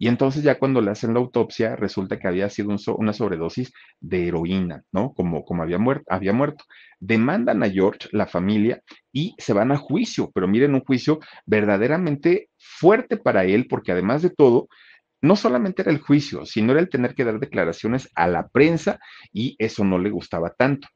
[0.01, 4.29] Y entonces ya cuando le hacen la autopsia, resulta que había sido una sobredosis de
[4.29, 5.13] heroína, ¿no?
[5.13, 6.63] Como, como había, muerto, había muerto.
[7.01, 8.81] Demandan a George, la familia,
[9.11, 14.21] y se van a juicio, pero miren, un juicio verdaderamente fuerte para él, porque además
[14.21, 14.69] de todo,
[15.21, 18.99] no solamente era el juicio, sino era el tener que dar declaraciones a la prensa
[19.33, 20.87] y eso no le gustaba tanto.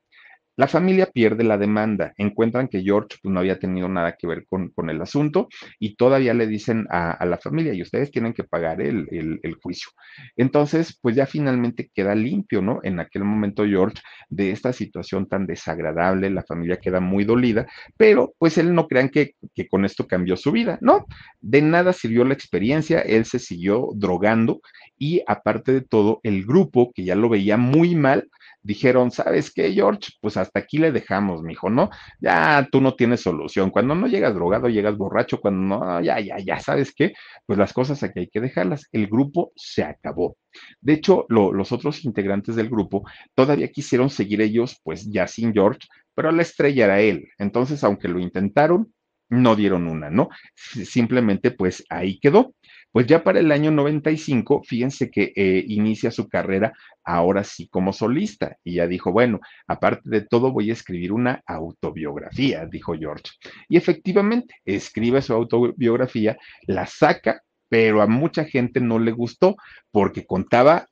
[0.56, 4.46] La familia pierde la demanda, encuentran que George pues, no había tenido nada que ver
[4.48, 5.48] con, el asunto
[5.80, 9.90] y todavía le dicen a, la familia, y ustedes tienen que pagar el, el, juicio.
[10.36, 12.82] Entonces, pues ya finalmente queda limpio, ¿no?
[12.84, 17.66] En aquel momento George de esta situación tan desagradable, la familia queda muy dolida,
[17.98, 21.06] pero pues él no crean que, que con esto cambió su vida, ¿no?
[21.40, 24.62] De nada sirvió la experiencia, él se siguió drogando
[24.98, 28.30] y aparte de todo, el grupo que ya lo veía muy mal,
[28.62, 30.14] dijeron, ¿sabes qué, George?
[30.22, 31.90] Pues hasta aquí le dejamos, mijo, ¿no?
[32.20, 33.72] Ya tú no tienes solución.
[33.72, 37.14] Cuando no llegas drogado, llegas borracho, cuando no, ya, ya, ya, ¿sabes qué?
[37.46, 38.88] Pues las cosas aquí hay que dejarlas.
[38.92, 40.38] El grupo se acabó.
[40.82, 43.04] De hecho, los otros integrantes del grupo
[43.36, 47.28] todavía quisieron seguir ellos, pues ya sin George, pero la estrella era él.
[47.40, 48.94] Entonces, aunque lo intentaron,
[49.30, 50.30] no dieron una, ¿no?
[50.56, 52.54] Simplemente, pues ahí quedó.
[52.94, 56.74] Pues ya para el año 95, fíjense que eh, inicia su carrera
[57.04, 61.42] ahora sí como solista y ya dijo, bueno, aparte de todo voy a escribir una
[61.48, 63.32] autobiografía, dijo George.
[63.68, 66.38] Y efectivamente, escribe su autobiografía,
[66.68, 69.58] la saca, pero a mucha gente no le gustó
[69.90, 70.88] porque contaba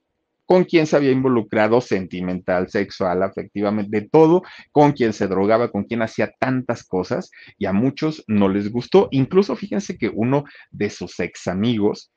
[0.51, 4.43] con quien se había involucrado sentimental, sexual, afectivamente, de todo,
[4.73, 9.07] con quien se drogaba, con quien hacía tantas cosas y a muchos no les gustó.
[9.11, 12.11] Incluso fíjense que uno de sus ex amigos,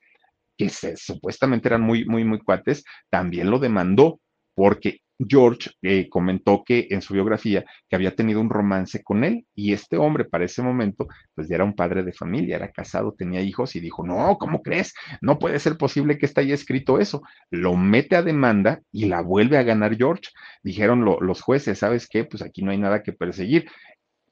[0.57, 4.19] que se, supuestamente eran muy, muy, muy cuates, también lo demandó
[4.55, 9.45] porque George eh, comentó que en su biografía que había tenido un romance con él
[9.55, 13.13] y este hombre para ese momento pues ya era un padre de familia, era casado,
[13.13, 14.93] tenía hijos y dijo, no, ¿cómo crees?
[15.21, 17.21] No puede ser posible que esté ahí escrito eso.
[17.49, 20.31] Lo mete a demanda y la vuelve a ganar George.
[20.63, 22.25] Dijeron los jueces, ¿sabes qué?
[22.25, 23.67] Pues aquí no hay nada que perseguir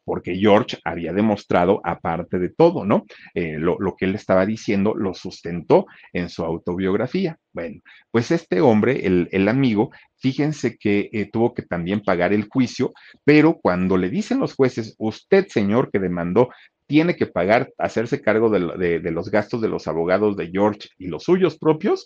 [0.03, 3.05] porque George había demostrado, aparte de todo, ¿no?
[3.33, 7.37] Eh, lo, que él estaba diciendo lo sustentó en su autobiografía.
[7.51, 7.81] Bueno,
[8.11, 12.93] pues este hombre, el, amigo, fíjense que eh, tuvo que también pagar el juicio,
[13.23, 16.49] pero cuando le dicen los jueces, usted, señor, que demandó,
[16.87, 21.23] tiene que pagar, hacerse cargo de los gastos de los abogados de George y los
[21.23, 22.05] suyos propios,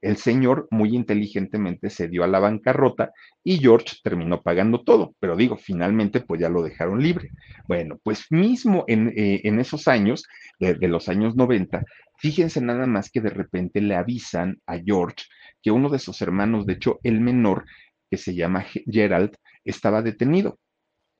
[0.00, 5.36] el señor muy inteligentemente se dio a la bancarrota y George terminó pagando todo, pero
[5.36, 7.30] digo, finalmente pues ya lo dejaron libre.
[7.66, 10.24] Bueno, pues mismo en, eh, esos años,
[10.60, 11.84] de, los años 90,
[12.18, 15.24] fíjense nada más que de repente le avisan a George
[15.62, 17.64] que uno de sus hermanos, de hecho el menor,
[18.10, 20.58] que se llama Gerald, estaba detenido.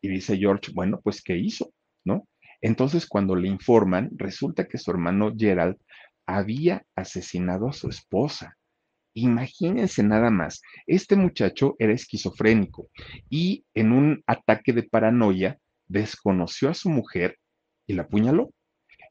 [0.00, 1.72] Y dice George, bueno, pues ¿qué hizo?
[2.04, 2.28] ¿No?
[2.60, 5.76] Entonces cuando le informan, resulta que su hermano Gerald
[6.26, 8.57] había asesinado a su esposa.
[9.20, 12.88] Imagínense nada más, este muchacho era esquizofrénico
[13.28, 15.58] y en un ataque de paranoia
[15.88, 17.36] desconoció a su mujer
[17.88, 18.52] y la apuñaló.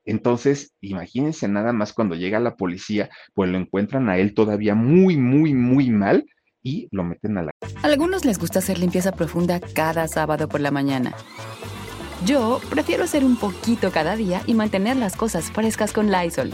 [0.05, 5.17] Entonces, imagínense nada más cuando llega la policía, pues lo encuentran a él todavía muy,
[5.17, 6.25] muy, muy mal
[6.63, 7.51] y lo meten a la...
[7.83, 11.13] Algunos les gusta hacer limpieza profunda cada sábado por la mañana.
[12.25, 16.53] Yo prefiero hacer un poquito cada día y mantener las cosas frescas con Lysol.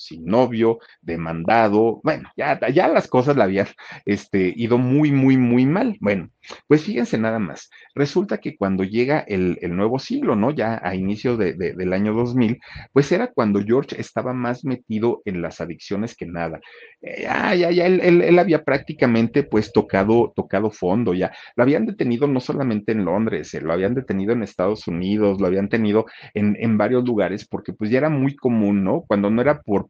[0.00, 3.66] sin novio, demandado, bueno, ya, ya las cosas la habían
[4.06, 5.98] este, ido muy, muy, muy mal.
[6.00, 6.30] Bueno,
[6.66, 10.50] pues fíjense nada más, resulta que cuando llega el, nuevo siglo, ¿no?
[10.50, 12.58] Ya a inicio de, del año 2000,
[12.92, 16.60] pues era cuando George estaba más metido en las adicciones que nada.
[17.02, 21.32] Ya, ya, ya, él, él, había prácticamente pues tocado, tocado fondo, ya.
[21.56, 25.46] Lo habían detenido no solamente en Londres, eh, lo habían detenido en Estados Unidos, lo
[25.46, 29.02] habían tenido en, en varios lugares, porque pues ya era muy común, ¿no?
[29.02, 29.89] Cuando no era por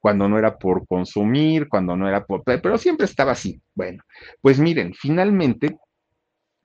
[0.00, 2.42] cuando no era por consumir, cuando no era por...
[2.44, 3.60] Pero siempre estaba así.
[3.74, 4.02] Bueno,
[4.40, 5.78] pues miren, finalmente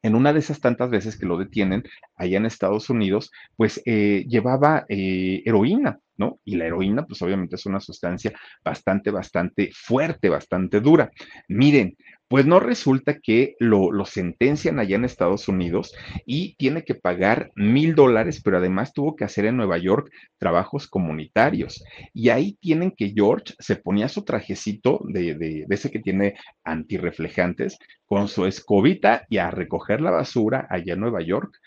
[0.05, 1.83] en una de esas tantas veces que lo detienen
[2.15, 6.39] allá en Estados Unidos, pues eh, llevaba eh, heroína, ¿no?
[6.45, 8.31] Y la heroína, pues obviamente es una sustancia
[8.63, 11.09] bastante, bastante fuerte, bastante dura.
[11.47, 11.97] Miren,
[12.35, 17.53] pues no resulta que lo, lo, sentencian allá en Estados Unidos y tiene que pagar
[17.55, 21.81] mil dólares, pero además tuvo que hacer en Nueva York trabajos comunitarios.
[22.13, 26.35] Y ahí tienen que George se ponía su trajecito de, de, de ese que tiene
[26.65, 31.57] antirreflejantes con su escobita y a recoger la basura allá en Nueva York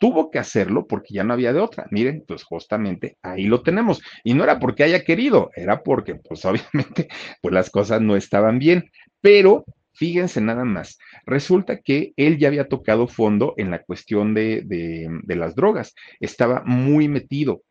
[0.00, 1.86] tuvo que hacerlo porque ya no había de otra.
[1.92, 4.02] Miren, pues justamente ahí lo tenemos.
[4.24, 7.06] Y no era porque haya querido, era porque pues obviamente
[7.40, 8.90] pues las cosas no estaban bien.
[9.20, 9.64] Pero
[9.96, 15.54] Fíjense nada más, resulta que él ya había tocado fondo en la cuestión de, las
[15.54, 17.62] drogas, estaba muy metido.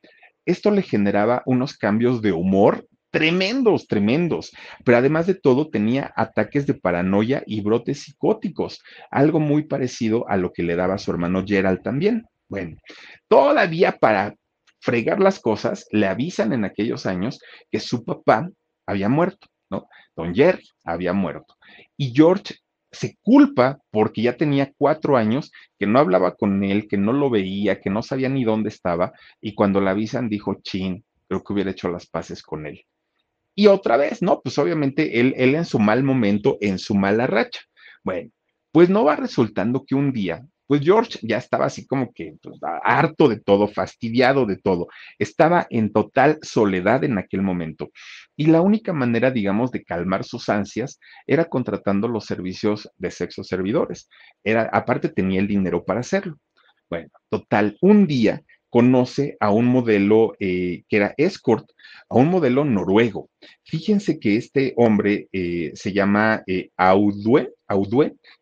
[0.45, 4.51] Esto le generaba unos cambios de humor tremendos, tremendos.
[4.84, 10.36] Pero además de todo, tenía ataques de paranoia y brotes psicóticos, algo muy parecido a
[10.36, 12.26] lo que le daba su hermano Gerald también.
[12.49, 12.76] Bueno,
[13.30, 14.36] todavía para
[14.80, 17.39] fregar las cosas, le avisan en aquellos años
[17.71, 18.49] que su papá
[18.86, 19.88] había muerto, ¿no?
[20.15, 21.54] Don Jerry había muerto.
[21.97, 22.55] Y George
[22.91, 27.30] se culpa porque ya tenía cuatro años que no hablaba con él, que no lo
[27.30, 31.53] veía, que no sabía ni dónde estaba, y cuando la avisan dijo, chin, creo que
[31.53, 32.86] hubiera hecho las paces con él.
[33.53, 34.41] Y otra vez, ¿no?
[34.41, 37.61] Pues obviamente él, él en su mal momento, en su mala racha.
[38.03, 38.32] Bueno,
[38.71, 42.59] pues no va resultando que un día pues George ya estaba así como que pues,
[42.84, 44.88] harto de todo, fastidiado de todo.
[45.20, 47.91] Estaba en total soledad en aquel momento.
[48.36, 53.43] Y la única manera, digamos, de calmar sus ansias era contratando los servicios de sexo
[53.43, 54.09] servidores.
[54.43, 56.38] Era, aparte tenía el dinero para hacerlo.
[56.89, 61.70] Bueno, total, un día conoce a un modelo eh, que era escort,
[62.09, 63.30] a un modelo noruego.
[63.63, 67.53] Fíjense que este hombre eh, se llama eh, Audue,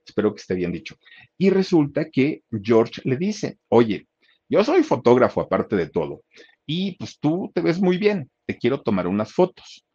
[0.06, 0.96] espero que esté bien dicho.
[1.38, 4.08] Y resulta que George le dice, oye,
[4.50, 6.22] yo soy fotógrafo aparte de todo,
[6.66, 9.86] y pues tú te ves muy bien, te quiero tomar unas fotos.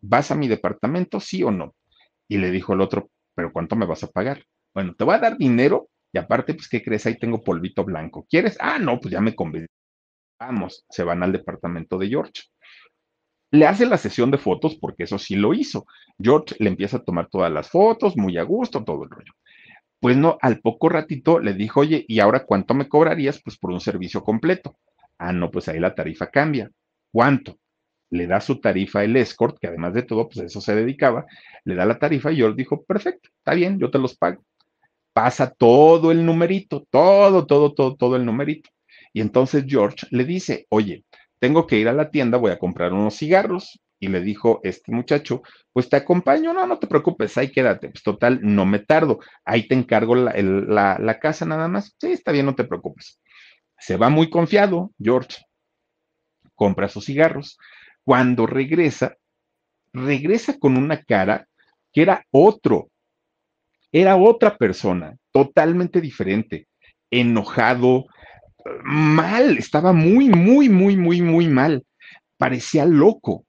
[0.00, 1.74] ¿Vas a mi departamento, sí o no?
[2.28, 4.44] Y le dijo el otro, pero ¿cuánto me vas a pagar?
[4.74, 7.06] Bueno, te voy a dar dinero y aparte, pues, ¿qué crees?
[7.06, 8.26] Ahí tengo polvito blanco.
[8.28, 8.56] ¿Quieres?
[8.60, 9.66] Ah, no, pues ya me convencí.
[10.38, 12.42] Vamos, se van al departamento de George.
[13.52, 15.86] Le hace la sesión de fotos porque eso sí lo hizo.
[16.18, 19.32] George le empieza a tomar todas las fotos, muy a gusto, todo el rollo.
[20.00, 23.40] Pues no, al poco ratito le dijo, oye, ¿y ahora cuánto me cobrarías?
[23.42, 24.76] Pues por un servicio completo.
[25.18, 26.70] Ah, no, pues ahí la tarifa cambia.
[27.12, 27.58] ¿Cuánto?
[28.10, 31.26] Le da su tarifa el escort, que además de todo, pues eso se dedicaba,
[31.64, 34.44] le da la tarifa y George dijo, perfecto, está bien, yo te los pago.
[35.12, 38.70] Pasa todo el numerito, todo, todo, todo, todo el numerito.
[39.16, 41.06] Y entonces George le dice, oye,
[41.38, 43.80] tengo que ir a la tienda, voy a comprar unos cigarros.
[43.98, 45.40] Y le dijo este muchacho,
[45.72, 49.66] pues te acompaño, no, no te preocupes, ahí quédate, pues total, no me tardo, ahí
[49.66, 51.96] te encargo la, la casa nada más.
[51.98, 53.18] Sí, está bien, no te preocupes.
[53.78, 55.38] Se va muy confiado, George,
[56.54, 57.56] compra sus cigarros.
[58.04, 59.16] Cuando regresa,
[59.94, 61.48] regresa con una cara
[61.90, 62.90] que era otro,
[63.92, 66.68] era otra persona, totalmente diferente,
[67.10, 68.04] enojado,
[68.84, 71.84] mal, estaba muy, muy, muy, muy, muy mal,
[72.36, 73.44] parecía loco.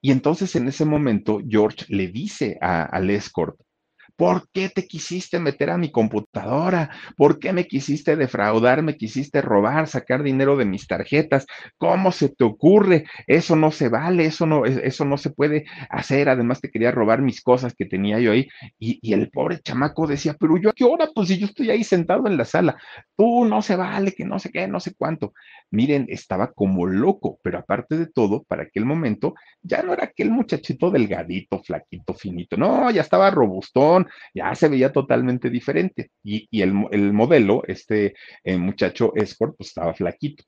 [0.00, 3.56] Y entonces en ese momento George le dice a, al escort,
[4.16, 6.90] ¿por qué te quisiste meter a mi computadora?
[7.16, 8.82] ¿Por qué me quisiste defraudar?
[8.82, 11.46] ¿Me quisiste robar, sacar dinero de mis tarjetas?
[11.78, 13.04] ¿Cómo se te ocurre?
[13.26, 16.28] Eso no se vale, eso no, eso no se puede hacer.
[16.28, 18.48] Además, te quería robar mis cosas que tenía yo ahí.
[18.78, 21.08] Y, y el pobre chamaco decía, pero yo a qué hora?
[21.14, 22.76] Pues si yo estoy ahí sentado en la sala,
[23.16, 25.32] tú no se vale, que no sé qué, no sé cuánto.
[25.70, 30.30] Miren, estaba como loco, pero aparte de todo, para aquel momento, ya no era aquel
[30.30, 36.10] muchachito delgadito, flaquito, finito, no, ya estaba robustón, ya se veía totalmente diferente.
[36.22, 40.44] Y, y el, el, modelo, este eh, muchacho Escort, pues estaba flaquito.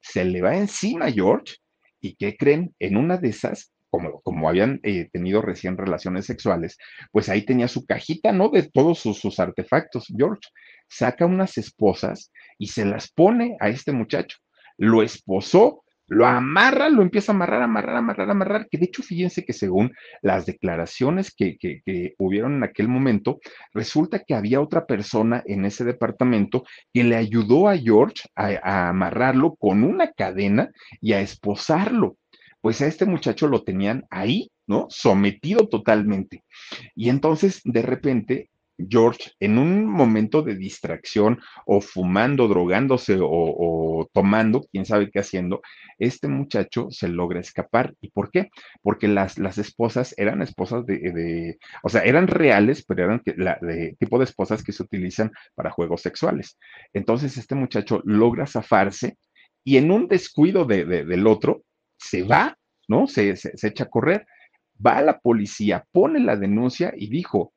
[0.00, 1.56] Se le va encima George,
[2.00, 2.74] y ¿qué creen?
[2.78, 6.76] En una de esas como, como, habían eh, tenido recién relaciones sexuales,
[7.10, 8.50] pues ahí tenía su cajita, ¿no?
[8.50, 10.06] De todos sus, sus, artefactos.
[10.14, 10.42] George
[10.88, 14.38] saca unas esposas y se las pone a este muchacho.
[14.76, 19.44] Lo esposó, lo amarra, lo empieza a amarrar, amarrar, amarrar, amarrar, que de hecho fíjense
[19.44, 19.92] que según
[20.22, 23.38] las declaraciones que, que, hubieron en aquel momento,
[23.72, 28.88] resulta que había otra persona en ese departamento que le ayudó a George a, a
[28.88, 32.16] amarrarlo con una cadena y a esposarlo.
[32.60, 34.86] Pues a este muchacho lo tenían ahí, ¿no?
[34.88, 36.42] Sometido totalmente.
[36.96, 43.87] Y entonces, de repente, George, en un momento de distracción o fumando, drogándose o, o,
[44.06, 45.60] tomando, quién sabe qué haciendo,
[45.98, 47.94] este muchacho se logra escapar.
[48.00, 48.50] ¿Y por qué?
[48.82, 53.96] Porque las, las esposas eran esposas de, de, o sea, eran reales, pero eran de
[53.98, 56.58] tipo de esposas que se utilizan para juegos sexuales.
[56.92, 59.16] Entonces, este muchacho logra zafarse
[59.64, 61.62] y en un descuido de, de, del otro,
[61.98, 62.56] se va,
[62.88, 63.06] ¿no?
[63.06, 64.26] Se, se, se echa a correr.
[64.84, 67.52] Va a la policía, pone la denuncia y dijo,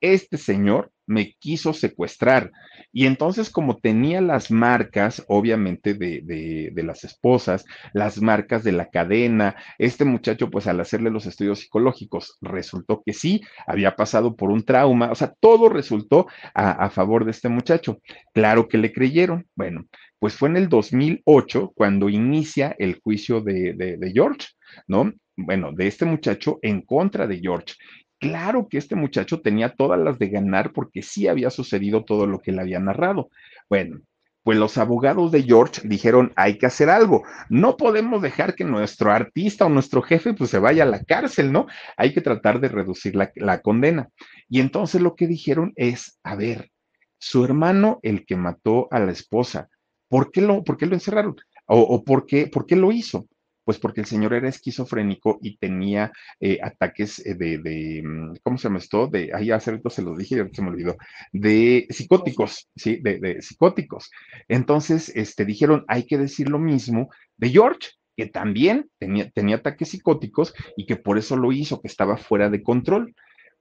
[0.00, 2.50] este señor me quiso secuestrar.
[2.92, 8.90] Y entonces, como tenía las marcas, obviamente, de, de, las esposas, las marcas de la
[8.90, 14.50] cadena, este muchacho, pues al hacerle los estudios psicológicos, resultó que sí, había pasado por
[14.50, 17.98] un trauma, o sea, todo resultó a, a favor de este muchacho.
[18.34, 19.46] Claro que le creyeron.
[19.54, 19.86] Bueno,
[20.18, 24.48] pues fue en el 2008 cuando inicia el juicio de, de George,
[24.86, 25.12] ¿no?
[25.36, 27.74] Bueno, de este muchacho en contra de George.
[28.22, 32.38] Claro que este muchacho tenía todas las de ganar porque sí había sucedido todo lo
[32.38, 33.30] que le había narrado.
[33.68, 33.98] Bueno,
[34.44, 37.24] pues los abogados de George dijeron, hay que hacer algo.
[37.48, 41.50] No podemos dejar que nuestro artista o nuestro jefe pues se vaya a la cárcel,
[41.50, 41.66] ¿no?
[41.96, 44.08] Hay que tratar de reducir la, la condena.
[44.48, 46.70] Y entonces lo que dijeron es, a ver,
[47.18, 49.68] su hermano, el que mató a la esposa,
[50.08, 51.34] ¿por qué lo, por qué lo encerraron?
[51.66, 53.26] O, o por, qué, por qué lo hizo?
[53.64, 58.02] Pues porque el señor era esquizofrénico y tenía eh, ataques de, de,
[58.42, 59.06] ¿cómo se llama esto?
[59.06, 60.96] De, ahí hace rato se lo dije se me olvidó,
[61.32, 62.98] de psicóticos, ¿sí?
[63.02, 64.10] De, de, psicóticos.
[64.48, 69.90] Entonces, este, dijeron, hay que decir lo mismo de George, que también tenía, tenía ataques
[69.90, 73.14] psicóticos y que por eso lo hizo, que estaba fuera de control.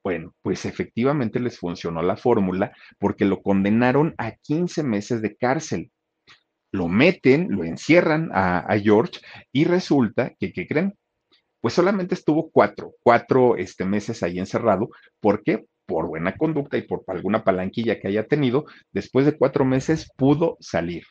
[0.04, 5.92] Bueno, pues efectivamente les funcionó la fórmula porque lo condenaron a 15 meses de cárcel
[6.72, 9.20] lo meten, lo encierran a, George
[9.52, 10.96] y resulta que, ¿qué creen?
[11.60, 14.90] Pues solamente estuvo cuatro, cuatro este, meses ahí encerrado.
[15.20, 15.66] ¿Por qué?
[15.86, 20.58] Por buena conducta y por alguna palanquilla que haya tenido, después de cuatro meses pudo
[20.60, 21.04] salir.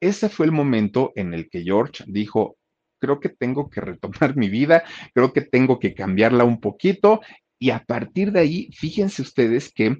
[0.00, 2.56] Ese fue el momento en el que George dijo,
[3.00, 7.20] creo que tengo que retomar mi vida, creo que tengo que cambiarla un poquito
[7.58, 9.96] y a partir de ahí, fíjense ustedes que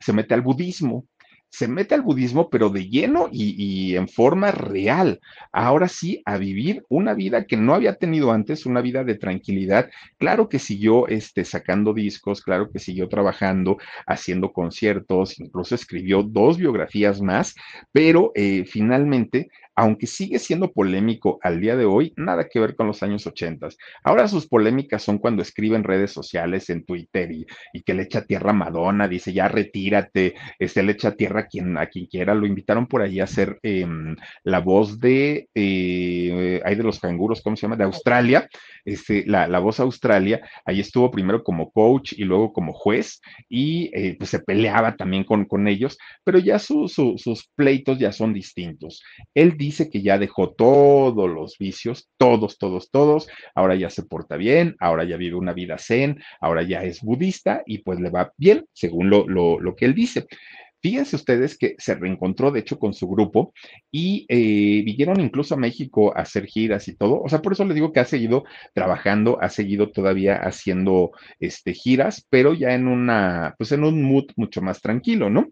[0.00, 1.06] se mete al budismo
[1.50, 5.20] se mete al budismo, pero de lleno y, y, en forma real.
[5.52, 9.90] Ahora sí, a vivir una vida que no había tenido antes, una vida de tranquilidad.
[10.18, 16.56] Claro que siguió este, sacando discos, claro que siguió trabajando, haciendo conciertos, incluso escribió dos
[16.56, 17.54] biografías más,
[17.92, 19.50] pero eh, finalmente
[19.80, 23.68] aunque sigue siendo polémico al día de hoy, nada que ver con los años 80.
[24.04, 27.46] Ahora sus polémicas son cuando escribe en redes sociales, en Twitter, y,
[27.82, 31.78] que le echa tierra a Madonna, dice, ya retírate, este, le echa tierra a quien,
[31.78, 32.34] a quien quiera.
[32.34, 33.86] Lo invitaron por ahí a hacer eh,
[34.44, 37.76] la voz de, eh, de los canguros, ¿cómo se llama?
[37.76, 38.50] De Australia,
[38.84, 43.90] este, la, la, voz Australia, ahí estuvo primero como coach y luego como juez, y
[43.94, 48.12] eh, pues se peleaba también con, con ellos, pero ya su, su, sus pleitos ya
[48.12, 49.02] son distintos.
[49.34, 54.02] Él dice dice que ya dejó todos los vicios, todos, todos, todos, ahora ya se
[54.02, 58.10] porta bien, ahora ya vive una vida zen, ahora ya es budista y pues le
[58.10, 60.26] va bien, según lo, lo, lo que él dice.
[60.82, 63.52] Fíjense ustedes que se reencontró, de hecho, con su grupo
[63.92, 67.20] y eh, vinieron incluso a México a hacer giras y todo.
[67.22, 71.74] O sea, por eso les digo que ha seguido trabajando, ha seguido todavía haciendo este,
[71.74, 75.48] giras, pero ya en una, pues en un mood mucho más tranquilo, ¿no?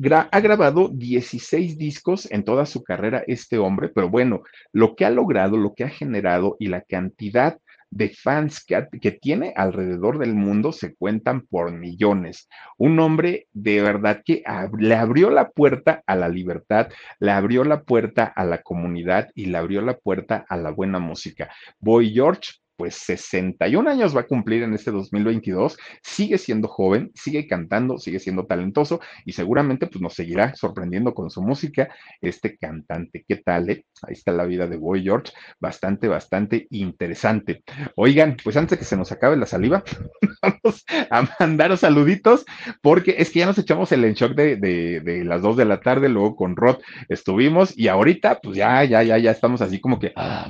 [0.00, 4.42] Ha grabado 16 discos en toda su carrera este hombre, pero bueno,
[4.72, 7.58] lo que ha logrado, lo que ha generado y la cantidad
[7.90, 12.48] de fans que tiene alrededor del mundo se cuentan por millones.
[12.76, 14.44] Un hombre de verdad que
[14.78, 19.46] le abrió la puerta a la libertad, le abrió la puerta a la comunidad y
[19.46, 21.50] le abrió la puerta a la buena música.
[21.80, 27.48] Boy George pues 61 años va a cumplir en este 2022, sigue siendo joven, sigue
[27.48, 31.88] cantando, sigue siendo talentoso y seguramente pues nos seguirá sorprendiendo con su música
[32.20, 33.24] este cantante.
[33.26, 33.68] ¿Qué tal?
[33.68, 33.84] Eh?
[34.06, 37.64] Ahí está la vida de Boy George, bastante, bastante interesante.
[37.96, 39.82] Oigan, pues antes de que se nos acabe la saliva,
[40.42, 42.44] vamos a mandaros saluditos
[42.80, 45.80] porque es que ya nos echamos el en shock de, de, las 2 de la
[45.80, 49.98] tarde, luego con Rod estuvimos y ahorita pues ya, ya, ya, ya estamos así como
[49.98, 50.12] que...
[50.14, 50.48] Ah,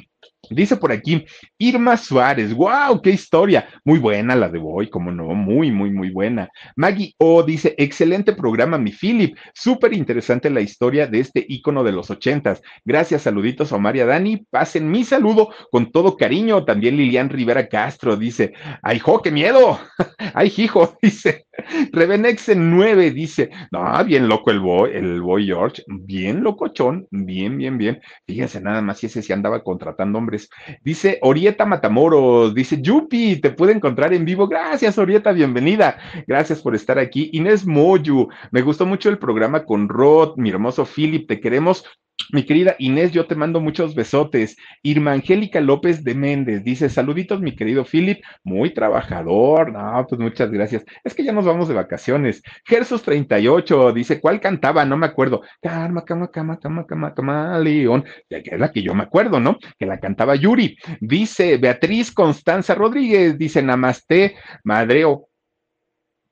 [0.51, 1.25] Dice por aquí,
[1.59, 3.69] Irma Suárez, wow, qué historia.
[3.85, 6.49] Muy buena la de Boy, como no, muy, muy, muy buena.
[6.77, 9.37] Maggie O dice, excelente programa, mi Philip.
[9.55, 12.63] Súper interesante la historia de este ícono de los ochentas.
[12.85, 14.47] Gracias, saluditos a Omar y a Dani.
[14.51, 16.65] Pasen mi saludo con todo cariño.
[16.65, 19.79] También Lilian Rivera Castro dice, ay, jo, qué miedo.
[20.35, 21.47] ay, hijo, dice.
[21.93, 27.59] Revenex en 9 dice, no, bien loco el boy, el boy George, bien locochón, bien,
[27.59, 28.01] bien, bien.
[28.27, 30.38] Fíjense nada más si ese se andaba contratando hombres.
[30.85, 34.47] Dice Orieta Matamoros, dice Yupi, te puede encontrar en vivo.
[34.47, 35.99] Gracias, Orieta, bienvenida.
[36.27, 37.31] Gracias por estar aquí.
[37.33, 41.85] Inés Moyu, me gustó mucho el programa con Rod, mi hermoso Philip, te queremos.
[42.33, 44.57] Mi querida Inés, yo te mando muchos besotes.
[44.83, 49.73] Irma Angélica López de Méndez dice: Saluditos, mi querido Philip, muy trabajador.
[49.73, 50.85] No, pues muchas gracias.
[51.05, 52.43] Es que ya nos vamos de vacaciones.
[52.67, 54.85] Gersos 38 dice: ¿Cuál cantaba?
[54.85, 55.43] No me acuerdo.
[55.63, 58.05] Cama, cama, cama, cama, cama, cama, León.
[58.29, 59.57] Que es la que yo me acuerdo, ¿no?
[59.79, 60.77] Que la cantaba Yuri.
[61.01, 65.29] Dice Beatriz Constanza Rodríguez, dice: Namaste, madreo.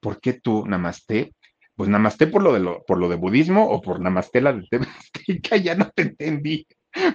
[0.01, 1.32] ¿Por qué tú, Namaste?
[1.76, 4.66] Pues namaste por lo de lo, por lo de budismo o por namaste la de
[5.62, 6.66] ya no te entendí.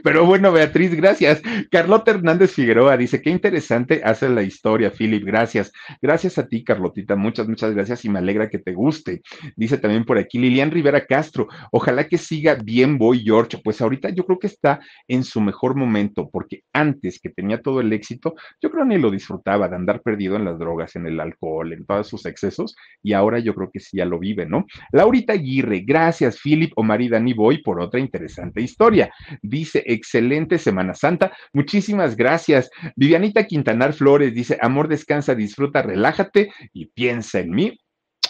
[0.04, 1.42] Pero bueno, Beatriz, gracias.
[1.70, 5.72] Carlota Hernández Figueroa dice, qué interesante hace la historia, Philip, gracias.
[6.02, 9.22] Gracias a ti, Carlotita, muchas, muchas gracias y me alegra que te guste.
[9.56, 13.60] Dice también por aquí Lilian Rivera Castro, ojalá que siga bien Boy George.
[13.64, 17.82] Pues ahorita yo creo que está en su mejor momento, porque antes que tenía todo
[17.82, 21.20] el éxito, yo creo ni lo disfrutaba de andar perdido en las drogas, en el
[21.20, 24.66] alcohol, en todos sus excesos, y ahora yo creo que sí ya lo vive, ¿no?
[24.92, 29.12] Laurita Aguirre, gracias, Philip, Omar y Dani Boy, por otra interesante historia.
[29.42, 31.32] Dice excelente Semana Santa.
[31.54, 32.70] Muchísimas gracias.
[32.96, 37.78] Vivianita Quintanar Flores dice, amor, descansa, disfruta, relájate y piensa en mí.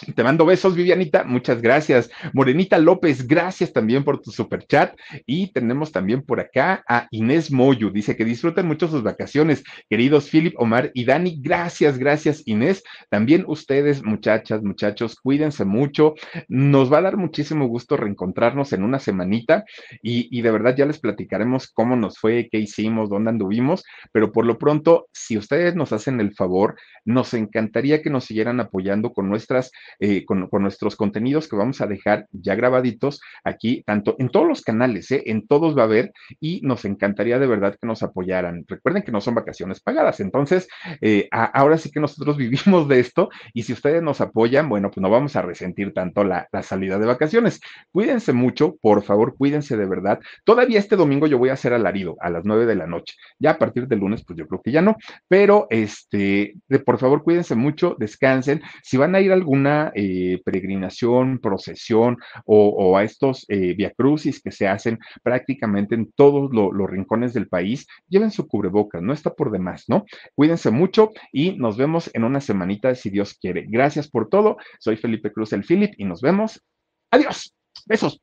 [0.16, 1.24] Te mando besos, Vivianita.
[1.24, 2.10] Muchas gracias.
[2.32, 4.96] Morenita López, gracias también por tu super chat.
[5.26, 7.90] Y tenemos también por acá a Inés Moyu.
[7.90, 9.62] Dice que disfruten mucho sus vacaciones.
[9.88, 12.82] Queridos Philip, Omar y Dani, gracias, gracias, Inés.
[13.10, 16.14] También ustedes, muchachas, muchachos, cuídense mucho.
[16.48, 19.64] Nos va a dar muchísimo gusto reencontrarnos en una semanita
[20.02, 23.84] y, y de verdad ya les platicaremos cómo nos fue, qué hicimos, dónde anduvimos.
[24.12, 28.60] Pero por lo pronto, si ustedes nos hacen el favor, nos encantaría que nos siguieran
[28.60, 29.70] apoyando con nuestras
[30.00, 34.62] eh, con, nuestros contenidos que vamos a dejar ya grabaditos aquí, tanto en todos los
[34.62, 35.22] canales, ¿eh?
[35.26, 38.64] en todos va a haber y nos encantaría de verdad que nos apoyaran.
[38.68, 40.68] Recuerden que no son vacaciones pagadas, entonces
[41.00, 45.02] eh, ahora sí que nosotros vivimos de esto y si ustedes nos apoyan, bueno, pues
[45.02, 47.60] no vamos a resentir tanto la, la salida de vacaciones.
[47.90, 50.20] Cuídense mucho, por favor, cuídense de verdad.
[50.44, 53.16] Todavía este domingo yo voy a hacer alarido a las nueve de la noche.
[53.38, 54.96] Ya a partir del lunes, pues yo creo que ya no,
[55.28, 58.62] pero este, de, por favor, cuídense mucho, descansen.
[58.82, 64.68] Si van a ir alguna eh, peregrinación, procesión o, a estos eh, viacrucis que se
[64.68, 69.84] hacen prácticamente en todos los rincones del país, lleven su cubrebocas, no está por demás,
[69.88, 70.04] ¿no?
[70.34, 73.66] Cuídense mucho y nos vemos en una semanita si Dios quiere.
[73.68, 74.56] Gracias por todo.
[74.78, 76.62] Soy Felipe Cruz el Philip y nos vemos.
[77.10, 77.54] Adiós.
[77.86, 78.18] Besos.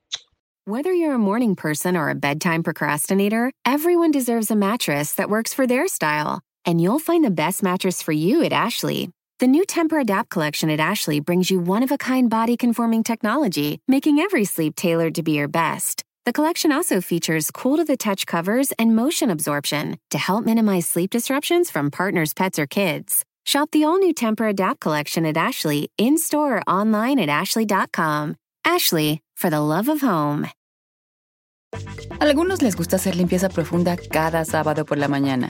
[0.65, 5.53] Whether you're a morning person or a bedtime procrastinator, everyone deserves a mattress that works
[5.53, 6.41] for their style.
[6.65, 9.09] And you'll find the best mattress for you at Ashley.
[9.39, 13.03] The new Temper Adapt collection at Ashley brings you one of a kind body conforming
[13.03, 16.03] technology, making every sleep tailored to be your best.
[16.25, 20.89] The collection also features cool to the touch covers and motion absorption to help minimize
[20.89, 23.23] sleep disruptions from partners, pets, or kids.
[23.45, 28.35] Shop the all new Temper Adapt collection at Ashley in store or online at ashley.com.
[28.65, 30.49] Ashley, for the love of home.
[32.19, 35.49] Algunos les gusta hacer limpieza profunda cada sábado por la mañana.